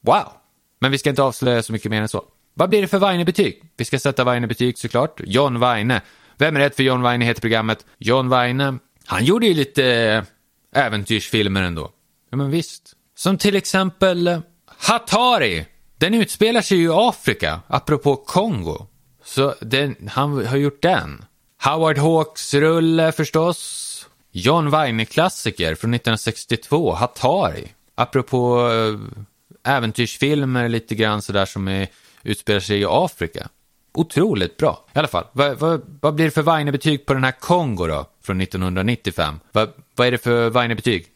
Wow! 0.00 0.32
Men 0.80 0.90
vi 0.90 0.98
ska 0.98 1.10
inte 1.10 1.22
avslöja 1.22 1.62
så 1.62 1.72
mycket 1.72 1.90
mer 1.90 2.02
än 2.02 2.08
så. 2.08 2.24
Vad 2.54 2.68
blir 2.68 2.82
det 2.82 2.88
för 2.88 2.98
Weine-betyg? 2.98 3.62
Vi 3.76 3.84
ska 3.84 3.98
sätta 3.98 4.24
Weine-betyg 4.24 4.78
såklart. 4.78 5.20
John 5.24 5.60
Weine. 5.60 6.00
Vem 6.36 6.56
är 6.56 6.60
rätt 6.60 6.76
för 6.76 6.82
John 6.82 7.02
Weine 7.02 7.24
heter 7.24 7.40
programmet. 7.40 7.86
John 7.98 8.28
Weine, 8.28 8.78
han 9.06 9.24
gjorde 9.24 9.46
ju 9.46 9.54
lite 9.54 9.84
eh, 9.84 10.84
äventyrsfilmer 10.84 11.62
ändå. 11.62 11.90
Ja, 12.34 12.38
men 12.38 12.50
visst. 12.50 12.92
Som 13.16 13.38
till 13.38 13.56
exempel 13.56 14.26
eh, 14.26 14.38
Hatari. 14.66 15.66
Den 15.98 16.14
utspelar 16.14 16.62
sig 16.62 16.78
ju 16.78 16.84
i 16.84 16.92
Afrika, 16.92 17.60
apropå 17.66 18.16
Kongo. 18.16 18.86
Så 19.24 19.54
den, 19.60 19.96
han 20.10 20.46
har 20.46 20.56
gjort 20.56 20.82
den. 20.82 21.24
Howard 21.64 21.98
Hawks 21.98 22.54
rulle 22.54 23.12
förstås. 23.12 24.06
John 24.32 24.70
Wayne-klassiker 24.70 25.74
från 25.74 25.94
1962, 25.94 26.92
Hatari. 26.92 27.68
Apropå 27.94 28.70
äh, 28.70 29.74
äventyrsfilmer 29.74 30.68
lite 30.68 30.94
grann 30.94 31.22
sådär 31.22 31.46
som 31.46 31.68
är, 31.68 31.88
utspelar 32.22 32.60
sig 32.60 32.80
i 32.80 32.86
Afrika. 32.88 33.48
Otroligt 33.92 34.56
bra. 34.56 34.84
I 34.94 34.98
alla 34.98 35.08
fall, 35.08 35.24
vad, 35.32 35.58
vad, 35.58 35.98
vad 36.00 36.14
blir 36.14 36.24
det 36.24 36.30
för 36.30 36.42
Weine-betyg 36.42 37.06
på 37.06 37.14
den 37.14 37.24
här 37.24 37.32
Kongo 37.40 37.86
då? 37.86 38.06
Från 38.22 38.40
1995. 38.40 39.40
Vad, 39.52 39.70
vad 39.94 40.06
är 40.06 40.10
det 40.10 40.18
för 40.18 40.50
Weine-betyg? 40.50 41.06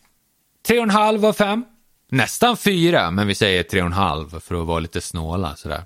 3,5 0.68 1.26
av 1.26 1.33
5. 1.33 1.64
Nästan 2.11 2.57
4, 2.57 3.11
men 3.11 3.26
vi 3.26 3.35
säger 3.35 3.62
3,5 3.62 4.40
för 4.40 4.61
att 4.61 4.66
vara 4.66 4.78
lite 4.78 5.00
snåla 5.00 5.57
sådär. 5.57 5.85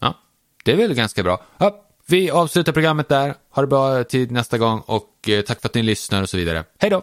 Ja, 0.00 0.14
det 0.64 0.72
är 0.72 0.76
väl 0.76 0.94
ganska 0.94 1.22
bra. 1.22 1.42
Ja, 1.58 1.84
vi 2.06 2.30
avslutar 2.30 2.72
programmet 2.72 3.08
där. 3.08 3.34
Ha 3.50 3.62
det 3.62 3.66
bra 3.66 3.98
eh, 3.98 4.02
till 4.02 4.32
nästa 4.32 4.58
gång 4.58 4.82
och 4.86 5.28
eh, 5.28 5.40
tack 5.40 5.60
för 5.60 5.68
att 5.68 5.74
ni 5.74 5.82
lyssnar 5.82 6.22
och 6.22 6.28
så 6.28 6.36
vidare. 6.36 6.64
Hej 6.78 6.90
då! 6.90 7.02